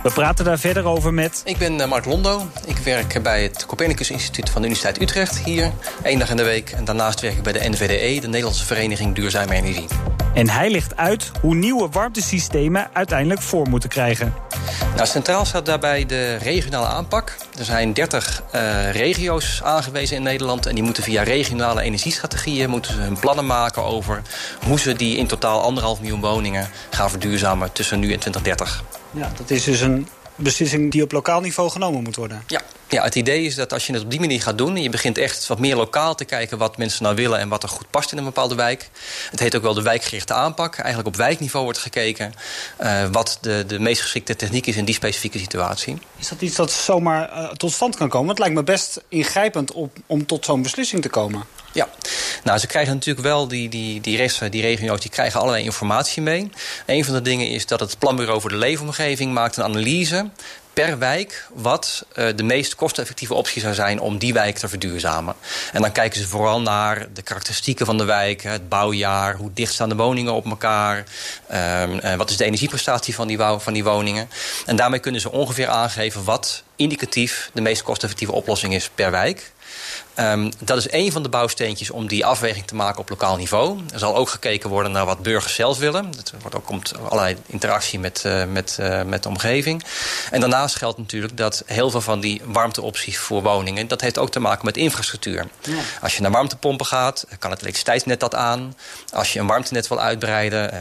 We 0.03 0.11
praten 0.13 0.45
daar 0.45 0.59
verder 0.59 0.85
over 0.85 1.13
met... 1.13 1.41
Ik 1.45 1.57
ben 1.57 1.81
eh, 1.81 1.87
Mark 1.87 2.05
Londo. 2.05 2.47
Ik 2.65 2.77
werk 2.77 3.23
bij 3.23 3.43
het 3.43 3.65
Copernicus 3.65 4.11
Instituut 4.11 4.49
van 4.49 4.61
de 4.61 4.67
Universiteit 4.67 5.01
Utrecht 5.01 5.37
hier. 5.37 5.71
één 6.03 6.19
dag 6.19 6.29
in 6.29 6.37
de 6.37 6.43
week. 6.43 6.69
En 6.69 6.85
daarnaast 6.85 7.19
werk 7.19 7.35
ik 7.35 7.43
bij 7.43 7.53
de 7.53 7.69
NVDE, 7.69 8.21
de 8.21 8.27
Nederlandse 8.27 8.65
Vereniging 8.65 9.15
Duurzame 9.15 9.53
Energie. 9.53 9.87
En 10.33 10.49
hij 10.49 10.69
legt 10.69 10.95
uit 10.95 11.31
hoe 11.41 11.55
nieuwe 11.55 11.89
warmtesystemen 11.91 12.87
uiteindelijk 12.93 13.41
vorm 13.41 13.69
moeten 13.69 13.89
krijgen. 13.89 14.33
Nou, 14.95 15.07
centraal 15.07 15.45
staat 15.45 15.65
daarbij 15.65 16.05
de 16.05 16.35
regionale 16.35 16.87
aanpak. 16.87 17.37
Er 17.57 17.65
zijn 17.65 17.93
30 17.93 18.43
uh, 18.55 18.91
regio's 18.91 19.61
aangewezen 19.63 20.17
in 20.17 20.23
Nederland. 20.23 20.65
En 20.65 20.75
die 20.75 20.83
moeten 20.83 21.03
via 21.03 21.23
regionale 21.23 21.81
energiestrategieën 21.81 22.69
moeten 22.69 22.93
ze 22.93 22.99
hun 22.99 23.19
plannen 23.19 23.45
maken 23.45 23.83
over 23.83 24.21
hoe 24.65 24.79
ze 24.79 24.93
die 24.93 25.17
in 25.17 25.27
totaal 25.27 25.61
anderhalf 25.61 25.99
miljoen 25.99 26.21
woningen 26.21 26.69
gaan 26.89 27.09
verduurzamen 27.09 27.71
tussen 27.71 27.99
nu 27.99 28.13
en 28.13 28.19
2030. 28.19 28.83
Ja, 29.11 29.31
dat 29.37 29.49
is 29.49 29.63
dus 29.63 29.81
een 29.81 30.07
beslissing 30.37 30.91
die 30.91 31.03
op 31.03 31.11
lokaal 31.11 31.41
niveau 31.41 31.69
genomen 31.69 32.03
moet 32.03 32.15
worden. 32.15 32.43
Ja. 32.47 32.61
ja, 32.87 33.03
het 33.03 33.15
idee 33.15 33.43
is 33.43 33.55
dat 33.55 33.73
als 33.73 33.87
je 33.87 33.93
het 33.93 34.03
op 34.03 34.11
die 34.11 34.19
manier 34.19 34.41
gaat 34.41 34.57
doen... 34.57 34.75
en 34.75 34.81
je 34.81 34.89
begint 34.89 35.17
echt 35.17 35.47
wat 35.47 35.59
meer 35.59 35.75
lokaal 35.75 36.15
te 36.15 36.25
kijken 36.25 36.57
wat 36.57 36.77
mensen 36.77 37.03
nou 37.03 37.15
willen... 37.15 37.39
en 37.39 37.49
wat 37.49 37.63
er 37.63 37.69
goed 37.69 37.89
past 37.89 38.11
in 38.11 38.17
een 38.17 38.23
bepaalde 38.23 38.55
wijk. 38.55 38.89
Het 39.31 39.39
heet 39.39 39.55
ook 39.55 39.61
wel 39.61 39.73
de 39.73 39.81
wijkgerichte 39.81 40.33
aanpak. 40.33 40.75
Eigenlijk 40.75 41.07
op 41.07 41.15
wijkniveau 41.15 41.63
wordt 41.63 41.79
gekeken... 41.79 42.33
Uh, 42.81 43.05
wat 43.11 43.37
de, 43.41 43.63
de 43.67 43.79
meest 43.79 44.01
geschikte 44.01 44.35
techniek 44.35 44.65
is 44.65 44.75
in 44.75 44.85
die 44.85 44.95
specifieke 44.95 45.39
situatie. 45.39 45.97
Is 46.17 46.27
dat 46.27 46.41
iets 46.41 46.55
dat 46.55 46.71
zomaar 46.71 47.29
uh, 47.29 47.49
tot 47.49 47.71
stand 47.71 47.95
kan 47.95 48.09
komen? 48.09 48.29
Het 48.29 48.39
lijkt 48.39 48.55
me 48.55 48.63
best 48.63 49.01
ingrijpend 49.07 49.71
op, 49.71 49.97
om 50.05 50.25
tot 50.25 50.45
zo'n 50.45 50.61
beslissing 50.61 51.01
te 51.01 51.09
komen. 51.09 51.43
Ja, 51.77 51.89
nou, 52.43 52.59
ze 52.59 52.67
krijgen 52.67 52.93
natuurlijk 52.93 53.27
wel, 53.27 53.47
die, 53.47 53.69
die, 53.69 54.01
die, 54.01 54.17
resten, 54.17 54.51
die 54.51 54.61
regio's, 54.61 55.01
die 55.01 55.11
krijgen 55.11 55.39
allerlei 55.39 55.63
informatie 55.63 56.21
mee. 56.21 56.49
Een 56.85 57.05
van 57.05 57.13
de 57.13 57.21
dingen 57.21 57.47
is 57.47 57.65
dat 57.65 57.79
het 57.79 57.99
Planbureau 57.99 58.41
voor 58.41 58.49
de 58.49 58.55
Leefomgeving 58.55 59.33
maakt 59.33 59.57
een 59.57 59.63
analyse 59.63 60.29
per 60.73 60.97
wijk 60.97 61.47
wat 61.53 62.05
uh, 62.15 62.27
de 62.35 62.43
meest 62.43 62.75
kosteffectieve 62.75 63.33
optie 63.33 63.61
zou 63.61 63.73
zijn 63.73 63.99
om 63.99 64.17
die 64.17 64.33
wijk 64.33 64.57
te 64.57 64.67
verduurzamen. 64.67 65.35
En 65.73 65.81
dan 65.81 65.91
kijken 65.91 66.19
ze 66.19 66.27
vooral 66.27 66.61
naar 66.61 67.07
de 67.13 67.21
karakteristieken 67.21 67.85
van 67.85 67.97
de 67.97 68.05
wijk, 68.05 68.43
het 68.43 68.69
bouwjaar, 68.69 69.35
hoe 69.35 69.51
dicht 69.53 69.73
staan 69.73 69.89
de 69.89 69.95
woningen 69.95 70.33
op 70.33 70.45
elkaar, 70.45 70.97
um, 71.51 71.99
uh, 72.03 72.15
wat 72.15 72.29
is 72.29 72.37
de 72.37 72.45
energieprestatie 72.45 73.15
van 73.15 73.27
die, 73.27 73.37
van 73.57 73.73
die 73.73 73.83
woningen. 73.83 74.29
En 74.65 74.75
daarmee 74.75 74.99
kunnen 74.99 75.21
ze 75.21 75.31
ongeveer 75.31 75.67
aangeven 75.67 76.23
wat 76.23 76.63
indicatief 76.75 77.49
de 77.53 77.61
meest 77.61 77.83
kosteffectieve 77.83 78.33
oplossing 78.33 78.73
is 78.73 78.89
per 78.95 79.11
wijk. 79.11 79.51
Um, 80.19 80.51
dat 80.59 80.77
is 80.77 80.91
een 80.91 81.11
van 81.11 81.23
de 81.23 81.29
bouwsteentjes 81.29 81.91
om 81.91 82.07
die 82.07 82.25
afweging 82.25 82.67
te 82.67 82.75
maken 82.75 82.99
op 82.99 83.09
lokaal 83.09 83.35
niveau. 83.35 83.79
Er 83.93 83.99
zal 83.99 84.15
ook 84.15 84.29
gekeken 84.29 84.69
worden 84.69 84.91
naar 84.91 85.05
wat 85.05 85.21
burgers 85.21 85.55
zelf 85.55 85.77
willen. 85.77 86.11
Dat 86.11 86.33
wordt 86.41 86.55
ook 86.55 86.65
komt 86.65 86.93
allerlei 87.09 87.37
interactie 87.45 87.99
met, 87.99 88.23
uh, 88.25 88.43
met, 88.45 88.77
uh, 88.79 89.03
met 89.03 89.23
de 89.23 89.29
omgeving. 89.29 89.83
En 90.31 90.39
daarnaast 90.39 90.75
geldt 90.75 90.97
natuurlijk 90.97 91.37
dat 91.37 91.63
heel 91.65 91.89
veel 91.89 92.01
van 92.01 92.19
die 92.19 92.41
warmteopties 92.45 93.17
voor 93.17 93.41
woningen... 93.41 93.87
dat 93.87 94.01
heeft 94.01 94.17
ook 94.17 94.31
te 94.31 94.39
maken 94.39 94.65
met 94.65 94.77
infrastructuur. 94.77 95.47
Ja. 95.61 95.73
Als 96.01 96.15
je 96.15 96.21
naar 96.21 96.31
warmtepompen 96.31 96.85
gaat, 96.85 97.25
kan 97.39 97.51
het 97.51 97.59
elektriciteitsnet 97.59 98.19
dat 98.19 98.35
aan. 98.35 98.75
Als 99.13 99.33
je 99.33 99.39
een 99.39 99.47
warmtenet 99.47 99.87
wil 99.87 99.99
uitbreiden... 99.99 100.73
Uh, 100.73 100.79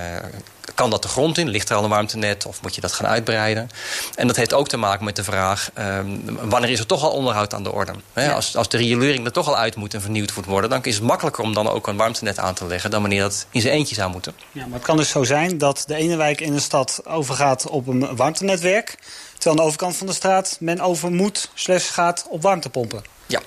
kan 0.74 0.90
dat 0.90 1.02
de 1.02 1.08
grond 1.08 1.38
in? 1.38 1.48
Ligt 1.48 1.68
er 1.68 1.76
al 1.76 1.84
een 1.84 1.90
warmtenet? 1.90 2.46
Of 2.46 2.62
moet 2.62 2.74
je 2.74 2.80
dat 2.80 2.92
gaan 2.92 3.06
uitbreiden? 3.06 3.70
En 4.14 4.26
dat 4.26 4.36
heeft 4.36 4.52
ook 4.52 4.68
te 4.68 4.76
maken 4.76 5.04
met 5.04 5.16
de 5.16 5.24
vraag... 5.24 5.70
Um, 5.78 6.38
wanneer 6.40 6.70
is 6.70 6.78
er 6.78 6.86
toch 6.86 7.02
al 7.02 7.10
onderhoud 7.10 7.54
aan 7.54 7.62
de 7.62 7.72
orde? 7.72 7.92
Ja. 8.14 8.32
Als, 8.32 8.56
als 8.56 8.68
de 8.68 8.76
riolering 8.76 9.24
er 9.26 9.32
toch 9.32 9.48
al 9.48 9.56
uit 9.56 9.76
moet 9.76 9.94
en 9.94 10.00
vernieuwd 10.00 10.36
moet 10.36 10.44
worden... 10.44 10.70
dan 10.70 10.84
is 10.84 10.94
het 10.94 11.04
makkelijker 11.04 11.44
om 11.44 11.54
dan 11.54 11.68
ook 11.68 11.86
een 11.86 11.96
warmtenet 11.96 12.38
aan 12.38 12.54
te 12.54 12.66
leggen... 12.66 12.90
dan 12.90 13.00
wanneer 13.00 13.20
dat 13.20 13.46
in 13.50 13.60
zijn 13.60 13.74
eentje 13.74 13.94
zou 13.94 14.10
moeten. 14.10 14.34
Ja, 14.52 14.64
maar 14.66 14.74
het 14.74 14.84
kan 14.84 14.96
dus 14.96 15.08
zo 15.08 15.24
zijn 15.24 15.58
dat 15.58 15.84
de 15.86 15.94
ene 15.94 16.16
wijk 16.16 16.40
in 16.40 16.52
een 16.52 16.60
stad 16.60 17.00
overgaat 17.04 17.68
op 17.68 17.86
een 17.86 18.16
warmtenetwerk... 18.16 18.98
terwijl 19.32 19.50
aan 19.50 19.56
de 19.56 19.62
overkant 19.62 19.96
van 19.96 20.06
de 20.06 20.12
straat 20.12 20.56
men 20.60 20.80
over 20.80 21.12
moet 21.12 21.50
slash 21.54 21.92
gaat 21.92 22.26
op 22.28 22.42
warmtepompen. 22.42 23.15
Ja, 23.26 23.40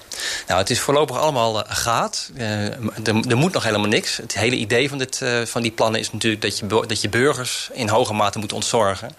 nou 0.48 0.60
het 0.60 0.70
is 0.70 0.80
voorlopig 0.80 1.18
allemaal 1.18 1.58
uh, 1.58 1.64
gaat. 1.68 2.32
Uh, 2.38 2.66
er, 2.66 3.30
er, 3.30 3.38
moet 3.38 3.54
nog 3.54 3.64
helemaal 3.64 3.88
niks. 3.88 4.18
Het 4.18 4.34
hele 4.34 4.56
idee 4.56 4.90
van, 4.90 4.98
dit, 4.98 5.20
uh, 5.24 5.42
van 5.46 5.62
die 5.62 5.72
plannen 5.72 6.00
is 6.00 6.12
natuurlijk 6.12 6.42
dat 6.42 6.58
je, 6.58 6.86
dat 6.88 7.02
je 7.02 7.10
burgers 7.10 7.70
in 7.74 7.90
hoge 7.90 8.14
mate 8.14 8.40
moet 8.40 8.54
ontzorgen. 8.54 9.16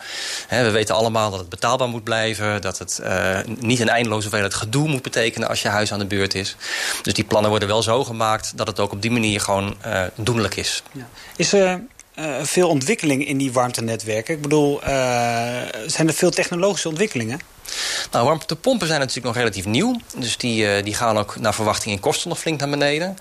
We 0.48 0.70
weten 0.70 0.94
allemaal 0.94 1.30
dat 1.30 1.40
het 1.40 1.48
betaalbaar 1.48 1.88
moet 1.88 2.04
blijven. 2.04 2.62
Dat 2.62 2.78
het 2.78 3.02
niet 3.58 3.80
een 3.80 3.88
eindeloze 3.88 4.22
hoeveelheid 4.22 4.54
gedoe 4.54 4.88
moet 4.88 5.02
betekenen 5.02 5.48
als 5.48 5.62
je 5.62 5.68
huis 5.68 5.92
aan 5.92 5.98
de 5.98 6.06
beurt 6.06 6.34
is. 6.34 6.56
Dus 7.02 7.12
die 7.12 7.24
plannen 7.24 7.50
worden 7.50 7.68
wel 7.68 7.82
zo 7.82 8.04
gemaakt 8.04 8.52
dat 8.56 8.66
het 8.66 8.80
ook 8.80 8.92
op 8.92 9.02
die 9.02 9.10
manier 9.10 9.40
gewoon 9.40 9.76
doenlijk 10.14 10.56
is. 10.56 10.82
Ja. 10.92 11.08
Is 11.36 11.52
er 11.52 11.80
veel 12.42 12.68
ontwikkeling 12.68 13.26
in 13.26 13.38
die 13.38 13.52
warmtenetwerken? 13.52 14.34
Ik 14.34 14.42
bedoel, 14.42 14.80
zijn 15.86 16.08
er 16.08 16.14
veel 16.14 16.30
technologische 16.30 16.88
ontwikkelingen? 16.88 17.40
Nou, 18.10 18.24
warmtepompen 18.24 18.86
zijn 18.86 19.00
natuurlijk 19.00 19.26
nog 19.26 19.36
relatief 19.36 19.64
nieuw. 19.64 20.00
Dus 20.16 20.36
die, 20.36 20.76
uh, 20.76 20.84
die 20.84 20.94
gaan 20.94 21.18
ook 21.18 21.36
naar 21.36 21.54
verwachting 21.54 21.94
in 21.94 22.00
kosten 22.00 22.28
nog 22.28 22.38
flink 22.38 22.60
naar 22.60 22.70
beneden. 22.70 23.18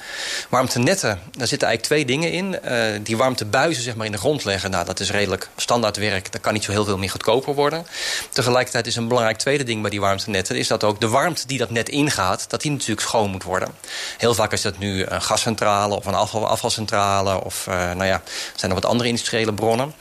Warmtenetten, 0.50 1.20
daar 1.38 1.48
zitten 1.48 1.68
eigenlijk 1.68 1.82
twee 1.82 2.06
dingen 2.06 2.32
in. 2.32 2.60
Uh, 2.66 3.00
die 3.04 3.18
warmtebuizen 3.18 3.84
zeg 3.84 3.96
maar, 3.96 4.06
in 4.06 4.12
de 4.12 4.18
grond 4.18 4.44
leggen, 4.44 4.72
nou, 4.72 4.86
dat 4.86 5.00
is 5.00 5.12
redelijk 5.12 5.50
standaard 5.56 5.98
werk. 5.98 6.32
Dat 6.32 6.42
kan 6.42 6.54
niet 6.54 6.64
zo 6.64 6.72
heel 6.72 6.86
veel 6.86 6.98
meer 6.98 7.10
goedkoper 7.10 7.54
worden. 7.54 7.88
Tegelijkertijd 8.30 8.88
is 8.88 8.96
een 8.96 9.08
belangrijk 9.08 9.38
tweede 9.38 9.64
ding 9.64 9.82
bij 9.82 9.90
die 9.90 10.00
warmtenetten... 10.00 10.56
is 10.56 10.68
dat 10.68 10.84
ook 10.84 11.00
de 11.00 11.08
warmte 11.08 11.48
die 11.48 11.58
dat 11.58 11.70
net 11.70 11.90
ingaat, 11.90 12.50
dat 12.50 12.62
die 12.62 12.72
natuurlijk 12.72 13.02
schoon 13.02 13.30
moet 13.30 13.44
worden. 13.44 13.70
Heel 14.18 14.34
vaak 14.34 14.52
is 14.52 14.62
dat 14.62 14.78
nu 14.78 15.06
een 15.06 15.22
gascentrale 15.22 15.96
of 15.96 16.06
een 16.06 16.14
afval, 16.14 16.48
afvalcentrale... 16.48 17.44
of 17.44 17.66
uh, 17.70 17.76
nou 17.76 18.06
ja, 18.06 18.22
zijn 18.56 18.72
er 18.72 18.82
wat 18.82 18.90
andere 18.90 19.10
industriële 19.10 19.54
bronnen. 19.54 19.94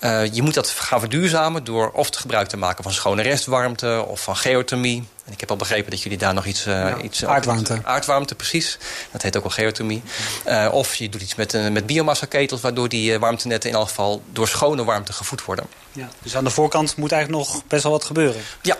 Uh, 0.00 0.34
je 0.34 0.42
moet 0.42 0.54
dat 0.54 0.68
gaan 0.68 1.00
verduurzamen 1.00 1.64
door 1.64 1.90
of 1.90 2.08
gebruik 2.12 2.48
te 2.48 2.56
maken 2.56 2.82
van 2.82 2.92
schone 2.92 3.22
restwarmte 3.22 4.04
of 4.08 4.20
van 4.20 4.36
geothermie. 4.36 5.06
En 5.24 5.32
ik 5.32 5.40
heb 5.40 5.50
al 5.50 5.56
begrepen 5.56 5.90
dat 5.90 6.02
jullie 6.02 6.18
daar 6.18 6.34
nog 6.34 6.46
iets... 6.46 6.66
Uh, 6.66 6.74
ja, 6.74 7.00
iets 7.00 7.24
aardwarmte. 7.24 7.80
aardwarmte, 7.84 8.34
precies. 8.34 8.78
Dat 9.12 9.22
heet 9.22 9.36
ook 9.36 9.44
al 9.44 9.50
geothermie. 9.50 10.02
Uh, 10.46 10.68
of 10.72 10.94
je 10.94 11.08
doet 11.08 11.22
iets 11.22 11.34
met, 11.34 11.72
met 11.72 11.86
biomassa-ketels... 11.86 12.60
waardoor 12.60 12.88
die 12.88 13.18
warmtenetten 13.18 13.70
in 13.70 13.76
elk 13.76 13.88
geval 13.88 14.22
door 14.32 14.48
schone 14.48 14.84
warmte 14.84 15.12
gevoed 15.12 15.44
worden. 15.44 15.66
Ja, 15.92 16.08
dus 16.22 16.36
aan 16.36 16.44
de 16.44 16.50
voorkant 16.50 16.96
moet 16.96 17.12
eigenlijk 17.12 17.44
nog 17.44 17.62
best 17.66 17.82
wel 17.82 17.92
wat 17.92 18.04
gebeuren. 18.04 18.42
Ja, 18.62 18.76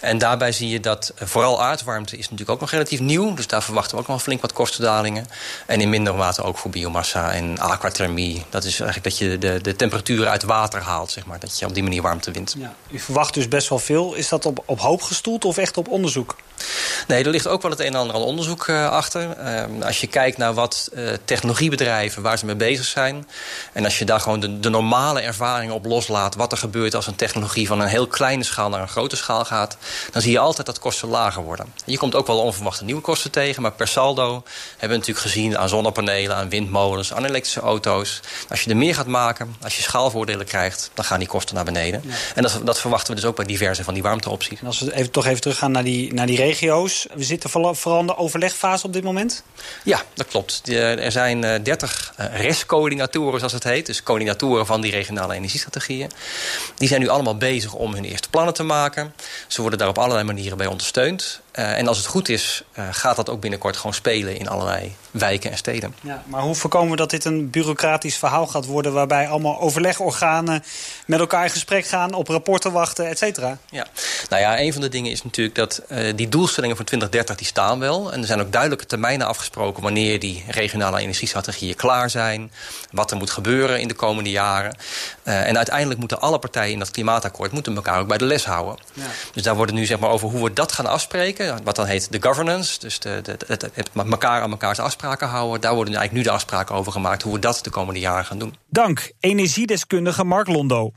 en 0.00 0.18
daarbij 0.18 0.52
zie 0.52 0.68
je 0.68 0.80
dat 0.80 1.12
vooral 1.16 1.62
aardwarmte 1.62 2.16
is 2.16 2.22
natuurlijk 2.22 2.50
ook 2.50 2.60
nog 2.60 2.70
relatief 2.70 3.00
nieuw. 3.00 3.34
Dus 3.34 3.46
daar 3.46 3.62
verwachten 3.62 3.96
we 3.96 4.02
ook 4.02 4.08
nog 4.08 4.22
flink 4.22 4.40
wat 4.40 4.52
kostendalingen. 4.52 5.26
En 5.66 5.80
in 5.80 5.88
minder 5.88 6.14
mate 6.14 6.42
ook 6.42 6.58
voor 6.58 6.70
biomassa 6.70 7.32
en 7.32 7.58
aquathermie. 7.58 8.44
Dat 8.50 8.64
is 8.64 8.80
eigenlijk 8.80 9.04
dat 9.04 9.18
je 9.18 9.38
de, 9.38 9.60
de 9.62 9.76
temperatuur 9.76 10.28
uit 10.28 10.42
water 10.42 10.80
haalt, 10.80 11.10
zeg 11.10 11.26
maar. 11.26 11.38
Dat 11.38 11.58
je 11.58 11.66
op 11.66 11.74
die 11.74 11.82
manier 11.82 12.02
warmte 12.02 12.30
wint. 12.30 12.54
Ja, 12.58 12.74
u 12.90 12.98
verwacht 12.98 13.34
dus 13.34 13.48
best 13.48 13.68
wel 13.68 13.78
veel. 13.78 14.14
Is 14.14 14.28
dat 14.28 14.46
op, 14.46 14.62
op 14.66 14.80
hoop 14.80 15.02
gestoeld 15.02 15.44
of 15.44 15.56
echt 15.56 15.76
op 15.76 15.88
onderzoek? 15.88 16.36
Nee, 17.06 17.24
er 17.24 17.30
ligt 17.30 17.48
ook 17.48 17.62
wel 17.62 17.70
het 17.70 17.80
een 17.80 17.86
en 17.86 17.94
ander 17.94 18.16
aan 18.16 18.22
onderzoek 18.22 18.66
uh, 18.66 18.90
achter. 18.90 19.36
Uh, 19.38 19.86
als 19.86 20.00
je 20.00 20.06
kijkt 20.06 20.38
naar 20.38 20.54
wat 20.54 20.90
uh, 20.92 21.10
technologiebedrijven, 21.24 22.22
waar 22.22 22.38
ze 22.38 22.46
mee 22.46 22.54
bezig 22.54 22.84
zijn... 22.84 23.28
en 23.72 23.84
als 23.84 23.98
je 23.98 24.04
daar 24.04 24.20
gewoon 24.20 24.40
de, 24.40 24.60
de, 24.60 24.68
normale 24.68 25.20
ervaringen 25.20 25.74
op 25.74 25.84
loslaat... 25.84 26.34
wat 26.34 26.52
er 26.52 26.58
gebeurt 26.58 26.94
als 26.94 27.06
een 27.06 27.16
technologie 27.16 27.66
van 27.66 27.80
een 27.80 27.88
heel 27.88 28.06
kleine 28.06 28.44
schaal 28.44 28.68
naar 28.68 28.80
een 28.80 28.88
grote 28.88 29.16
schaal 29.16 29.44
gaat... 29.44 29.76
dan 30.12 30.22
zie 30.22 30.32
je 30.32 30.38
altijd 30.38 30.66
dat 30.66 30.78
kosten 30.78 31.08
lager 31.08 31.42
worden. 31.42 31.72
Je 31.84 31.98
komt 31.98 32.14
ook 32.14 32.26
wel 32.26 32.38
onverwachte 32.38 32.84
nieuwe 32.84 33.00
kosten 33.00 33.30
tegen... 33.30 33.62
maar 33.62 33.72
per 33.72 33.88
saldo 33.88 34.42
hebben 34.70 34.88
we 34.88 34.96
natuurlijk 34.96 35.26
gezien 35.26 35.58
aan 35.58 35.68
zonnepanelen, 35.68 36.36
aan 36.36 36.48
windmolens... 36.48 37.12
aan 37.12 37.24
elektrische 37.24 37.60
auto's. 37.60 38.20
Als 38.48 38.62
je 38.62 38.70
er 38.70 38.76
meer 38.76 38.94
gaat 38.94 39.06
maken, 39.06 39.56
als 39.62 39.76
je 39.76 39.82
schaalvoordelen 39.82 40.46
krijgt... 40.46 40.90
dan 40.94 41.04
gaan 41.04 41.18
die 41.18 41.28
kosten 41.28 41.54
naar 41.54 41.64
beneden. 41.64 42.02
Ja. 42.04 42.14
En 42.34 42.42
dat, 42.42 42.60
dat, 42.64 42.80
verwachten 42.80 43.14
we 43.14 43.20
dus 43.20 43.28
ook 43.28 43.36
bij 43.36 43.44
diverse 43.44 43.84
van 43.84 43.94
die 43.94 44.02
warmteopties. 44.02 44.60
En 44.60 44.66
als 44.66 44.80
we 44.80 44.94
even, 44.94 45.10
toch 45.10 45.26
even 45.26 45.40
teruggaan 45.40 45.70
naar 45.72 45.84
die, 45.84 46.14
naar 46.14 46.26
die 46.26 46.36
regio's. 46.52 47.06
We 47.14 47.24
zitten 47.24 47.50
vooral 47.50 48.00
in 48.00 48.06
de 48.06 48.16
overlegfase 48.16 48.86
op 48.86 48.92
dit 48.92 49.04
moment? 49.04 49.42
Ja, 49.84 50.02
dat 50.14 50.26
klopt. 50.26 50.68
Er 50.68 51.12
zijn 51.12 51.62
30 51.62 52.14
restcoördinatoren, 52.16 53.38
zoals 53.38 53.52
het 53.52 53.64
heet. 53.64 53.86
Dus 53.86 54.02
coördinatoren 54.02 54.66
van 54.66 54.80
die 54.80 54.90
regionale 54.90 55.34
energiestrategieën. 55.34 56.10
Die 56.76 56.88
zijn 56.88 57.00
nu 57.00 57.08
allemaal 57.08 57.36
bezig 57.36 57.74
om 57.74 57.94
hun 57.94 58.04
eerste 58.04 58.28
plannen 58.30 58.54
te 58.54 58.62
maken. 58.62 59.14
Ze 59.46 59.60
worden 59.60 59.78
daar 59.78 59.88
op 59.88 59.98
allerlei 59.98 60.24
manieren 60.24 60.58
bij 60.58 60.66
ondersteund. 60.66 61.40
Uh, 61.58 61.78
en 61.78 61.88
als 61.88 61.96
het 61.96 62.06
goed 62.06 62.28
is, 62.28 62.62
uh, 62.78 62.84
gaat 62.90 63.16
dat 63.16 63.30
ook 63.30 63.40
binnenkort 63.40 63.76
gewoon 63.76 63.94
spelen 63.94 64.38
in 64.38 64.48
allerlei 64.48 64.94
wijken 65.10 65.50
en 65.50 65.56
steden. 65.56 65.94
Ja, 66.00 66.22
maar 66.26 66.42
hoe 66.42 66.54
voorkomen 66.54 66.90
we 66.90 66.96
dat 66.96 67.10
dit 67.10 67.24
een 67.24 67.50
bureaucratisch 67.50 68.16
verhaal 68.16 68.46
gaat 68.46 68.66
worden... 68.66 68.92
waarbij 68.92 69.28
allemaal 69.28 69.60
overlegorganen 69.60 70.64
met 71.06 71.20
elkaar 71.20 71.44
in 71.44 71.50
gesprek 71.50 71.86
gaan... 71.86 72.14
op 72.14 72.28
rapporten 72.28 72.72
wachten, 72.72 73.08
et 73.08 73.18
cetera? 73.18 73.58
Ja, 73.70 73.86
nou 74.28 74.42
ja, 74.42 74.60
een 74.60 74.72
van 74.72 74.82
de 74.82 74.88
dingen 74.88 75.10
is 75.10 75.24
natuurlijk 75.24 75.56
dat 75.56 75.82
uh, 75.88 76.12
die 76.16 76.28
doelstellingen 76.28 76.76
voor 76.76 76.84
2030 76.84 77.36
die 77.36 77.46
staan 77.46 77.78
wel. 77.78 78.12
En 78.12 78.20
er 78.20 78.26
zijn 78.26 78.40
ook 78.40 78.52
duidelijke 78.52 78.86
termijnen 78.86 79.26
afgesproken... 79.26 79.82
wanneer 79.82 80.18
die 80.18 80.44
regionale 80.48 81.00
energiestrategieën 81.00 81.74
klaar 81.74 82.10
zijn. 82.10 82.52
Wat 82.90 83.10
er 83.10 83.16
moet 83.16 83.30
gebeuren 83.30 83.80
in 83.80 83.88
de 83.88 83.94
komende 83.94 84.30
jaren. 84.30 84.76
en 85.22 85.56
uiteindelijk 85.56 86.00
moeten 86.00 86.20
alle 86.20 86.38
partijen 86.38 86.72
in 86.72 86.78
dat 86.78 86.90
klimaatakkoord... 86.90 87.52
moeten 87.52 87.76
elkaar 87.76 88.00
ook 88.00 88.08
bij 88.08 88.18
de 88.18 88.24
les 88.24 88.44
houden. 88.44 88.76
Ja. 88.92 89.02
Dus 89.32 89.42
daar 89.42 89.56
worden 89.56 89.74
nu 89.74 89.86
zeg 89.86 89.98
maar 89.98 90.10
over 90.10 90.28
hoe 90.28 90.44
we 90.44 90.52
dat 90.52 90.72
gaan 90.72 90.86
afspreken 90.86 91.41
wat 91.64 91.76
dan 91.76 91.86
heet 91.86 92.12
de 92.12 92.22
governance. 92.22 92.78
Dus 92.80 92.98
de, 92.98 93.20
de, 93.22 93.36
het, 93.46 93.70
het, 93.74 93.90
elkaar 93.94 94.42
aan 94.42 94.50
mekaars 94.50 94.78
afspraken 94.78 95.28
houden. 95.28 95.60
Daar 95.60 95.74
worden 95.74 95.94
eigenlijk 95.94 96.24
nu 96.24 96.30
de 96.30 96.36
afspraken 96.36 96.74
over 96.74 96.92
gemaakt... 96.92 97.22
hoe 97.22 97.32
we 97.32 97.38
dat 97.38 97.60
de 97.62 97.70
komende 97.70 98.00
jaren 98.00 98.24
gaan 98.24 98.38
doen. 98.38 98.56
Dank, 98.68 99.12
energiedeskundige 99.20 100.24
Mark 100.24 100.48
Londo. 100.48 100.92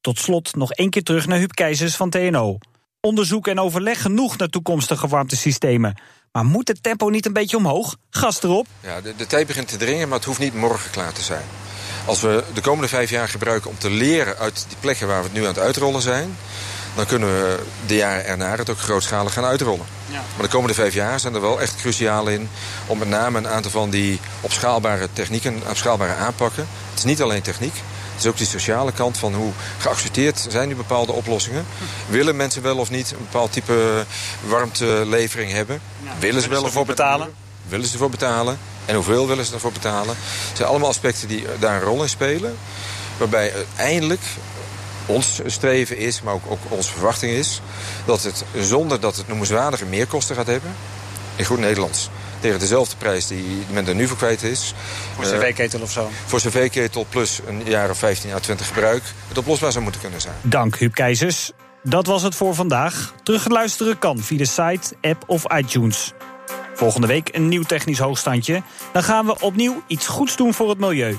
Tot 0.00 0.18
slot 0.18 0.56
nog 0.56 0.72
één 0.72 0.90
keer 0.90 1.02
terug 1.02 1.26
naar 1.26 1.38
Huub 1.38 1.54
Keizers 1.54 1.96
van 1.96 2.10
TNO. 2.10 2.58
Onderzoek 3.00 3.48
en 3.48 3.58
overleg 3.60 4.02
genoeg 4.02 4.36
naar 4.36 4.48
toekomstige 4.48 5.08
warmtesystemen. 5.08 6.00
Maar 6.32 6.44
moet 6.44 6.68
het 6.68 6.82
tempo 6.82 7.08
niet 7.08 7.26
een 7.26 7.32
beetje 7.32 7.56
omhoog? 7.56 7.96
Gas 8.10 8.42
erop. 8.42 8.66
Ja, 8.80 9.00
de, 9.00 9.16
de 9.16 9.26
tijd 9.26 9.46
begint 9.46 9.68
te 9.68 9.76
dringen, 9.76 10.08
maar 10.08 10.16
het 10.16 10.26
hoeft 10.26 10.38
niet 10.38 10.54
morgen 10.54 10.90
klaar 10.90 11.12
te 11.12 11.22
zijn. 11.22 11.44
Als 12.06 12.20
we 12.20 12.44
de 12.54 12.60
komende 12.60 12.88
vijf 12.88 13.10
jaar 13.10 13.28
gebruiken 13.28 13.70
om 13.70 13.78
te 13.78 13.90
leren 13.90 14.36
uit 14.36 14.64
die 14.68 14.76
plekken 14.80 15.06
waar 15.06 15.18
we 15.18 15.24
het 15.24 15.32
nu 15.32 15.40
aan 15.40 15.46
het 15.46 15.58
uitrollen 15.58 16.02
zijn 16.02 16.36
dan 16.94 17.06
kunnen 17.06 17.28
we 17.28 17.58
de 17.86 17.96
jaren 17.96 18.26
erna 18.26 18.56
het 18.56 18.70
ook 18.70 18.78
grootschalig 18.78 19.32
gaan 19.32 19.44
uitrollen. 19.44 19.86
Ja. 20.06 20.22
Maar 20.34 20.46
de 20.46 20.52
komende 20.52 20.74
vijf 20.74 20.94
jaar 20.94 21.20
zijn 21.20 21.34
er 21.34 21.40
wel 21.40 21.60
echt 21.60 21.76
cruciaal 21.76 22.28
in... 22.28 22.48
om 22.86 22.98
met 22.98 23.08
name 23.08 23.38
een 23.38 23.48
aantal 23.48 23.70
van 23.70 23.90
die 23.90 24.20
opschaalbare 24.40 25.08
technieken, 25.12 25.62
opschaalbare 25.68 26.14
aanpakken... 26.14 26.66
het 26.90 26.98
is 26.98 27.04
niet 27.04 27.22
alleen 27.22 27.42
techniek, 27.42 27.74
het 28.14 28.22
is 28.24 28.26
ook 28.26 28.36
die 28.36 28.46
sociale 28.46 28.92
kant 28.92 29.18
van 29.18 29.34
hoe 29.34 29.52
geaccepteerd 29.78 30.46
zijn 30.48 30.66
die 30.68 30.76
bepaalde 30.76 31.12
oplossingen. 31.12 31.66
Willen 32.08 32.36
mensen 32.36 32.62
wel 32.62 32.76
of 32.76 32.90
niet 32.90 33.10
een 33.10 33.18
bepaald 33.18 33.52
type 33.52 34.04
warmtelevering 34.46 35.52
hebben? 35.52 35.80
Ja, 36.02 36.10
willen 36.18 36.42
ze 36.42 36.48
wel 36.48 36.64
ervoor 36.64 36.86
betalen? 36.86 37.34
Willen 37.68 37.86
ze 37.86 37.92
ervoor 37.92 38.10
betalen? 38.10 38.58
En 38.84 38.94
hoeveel 38.94 39.26
willen 39.26 39.44
ze 39.44 39.54
ervoor 39.54 39.72
betalen? 39.72 40.16
Het 40.48 40.56
zijn 40.56 40.68
allemaal 40.68 40.88
aspecten 40.88 41.28
die 41.28 41.46
daar 41.58 41.74
een 41.74 41.82
rol 41.82 42.02
in 42.02 42.08
spelen. 42.08 42.56
Waarbij 43.16 43.54
uiteindelijk 43.54 44.22
ons 45.06 45.40
streven 45.46 45.96
is, 45.96 46.22
maar 46.22 46.34
ook, 46.34 46.42
ook 46.48 46.60
onze 46.68 46.92
verwachting 46.92 47.32
is... 47.32 47.60
dat 48.04 48.22
het 48.22 48.44
zonder 48.60 49.00
dat 49.00 49.16
het 49.16 49.28
noemenswaardige 49.28 49.84
meerkosten 49.84 50.36
gaat 50.36 50.46
hebben... 50.46 50.74
in 51.36 51.44
goed 51.44 51.58
Nederlands 51.58 52.08
tegen 52.40 52.58
dezelfde 52.58 52.96
prijs 52.96 53.26
die 53.26 53.64
men 53.70 53.86
er 53.86 53.94
nu 53.94 54.06
voor 54.06 54.16
kwijt 54.16 54.42
is. 54.42 54.74
Voor 55.14 55.24
cv-ketel 55.24 55.80
of 55.80 55.90
zo? 55.90 56.10
Voor 56.26 56.38
cv-ketel 56.38 57.06
plus 57.08 57.40
een 57.46 57.62
jaar 57.64 57.90
of 57.90 57.98
15 57.98 58.32
à 58.32 58.38
20 58.38 58.66
gebruik... 58.66 59.02
het 59.28 59.38
oplosbaar 59.38 59.72
zou 59.72 59.82
moeten 59.82 60.00
kunnen 60.00 60.20
zijn. 60.20 60.34
Dank, 60.42 60.76
Huub 60.76 60.94
Keizers. 60.94 61.50
Dat 61.82 62.06
was 62.06 62.22
het 62.22 62.34
voor 62.34 62.54
vandaag. 62.54 63.14
Terugluisteren 63.22 63.98
kan 63.98 64.18
via 64.18 64.38
de 64.38 64.46
site, 64.46 64.96
app 65.00 65.22
of 65.26 65.52
iTunes. 65.52 66.12
Volgende 66.74 67.06
week 67.06 67.28
een 67.32 67.48
nieuw 67.48 67.62
technisch 67.62 67.98
hoogstandje. 67.98 68.62
Dan 68.92 69.02
gaan 69.02 69.26
we 69.26 69.40
opnieuw 69.40 69.82
iets 69.86 70.06
goeds 70.06 70.36
doen 70.36 70.54
voor 70.54 70.68
het 70.68 70.78
milieu. 70.78 71.16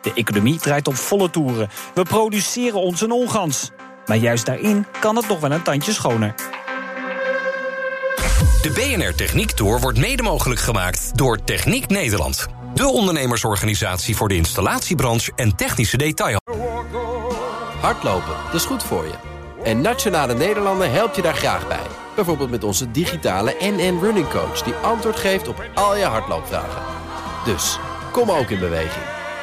De 0.00 0.12
economie 0.14 0.58
draait 0.58 0.88
op 0.88 0.96
volle 0.96 1.30
toeren. 1.30 1.68
We 1.94 2.02
produceren 2.02 2.80
ons 2.80 3.00
een 3.00 3.12
ongans. 3.12 3.70
Maar 4.06 4.16
juist 4.16 4.46
daarin 4.46 4.86
kan 5.00 5.16
het 5.16 5.28
nog 5.28 5.40
wel 5.40 5.50
een 5.50 5.62
tandje 5.62 5.92
schoner. 5.92 6.34
De 8.62 8.70
BNR 8.70 9.14
Techniek 9.14 9.50
Tour 9.50 9.80
wordt 9.80 9.98
mede 9.98 10.22
mogelijk 10.22 10.60
gemaakt 10.60 11.18
door 11.18 11.44
Techniek 11.44 11.88
Nederland. 11.88 12.46
De 12.74 12.86
ondernemersorganisatie 12.86 14.16
voor 14.16 14.28
de 14.28 14.34
installatiebranche 14.34 15.32
en 15.36 15.56
technische 15.56 15.96
detail. 15.96 16.40
Hardlopen, 17.80 18.34
dat 18.44 18.54
is 18.54 18.64
goed 18.64 18.82
voor 18.82 19.04
je. 19.04 19.14
En 19.64 19.80
Nationale 19.80 20.34
Nederlanden 20.34 20.92
helpt 20.92 21.16
je 21.16 21.22
daar 21.22 21.34
graag 21.34 21.68
bij. 21.68 21.86
Bijvoorbeeld 22.14 22.50
met 22.50 22.64
onze 22.64 22.90
digitale 22.90 23.56
NN 23.60 23.98
Running 24.00 24.28
Coach... 24.28 24.62
die 24.62 24.74
antwoord 24.74 25.16
geeft 25.16 25.48
op 25.48 25.64
al 25.74 25.96
je 25.96 26.04
hardloopvragen. 26.04 26.82
Dus, 27.44 27.78
kom 28.12 28.30
ook 28.30 28.50
in 28.50 28.58
beweging. 28.58 29.17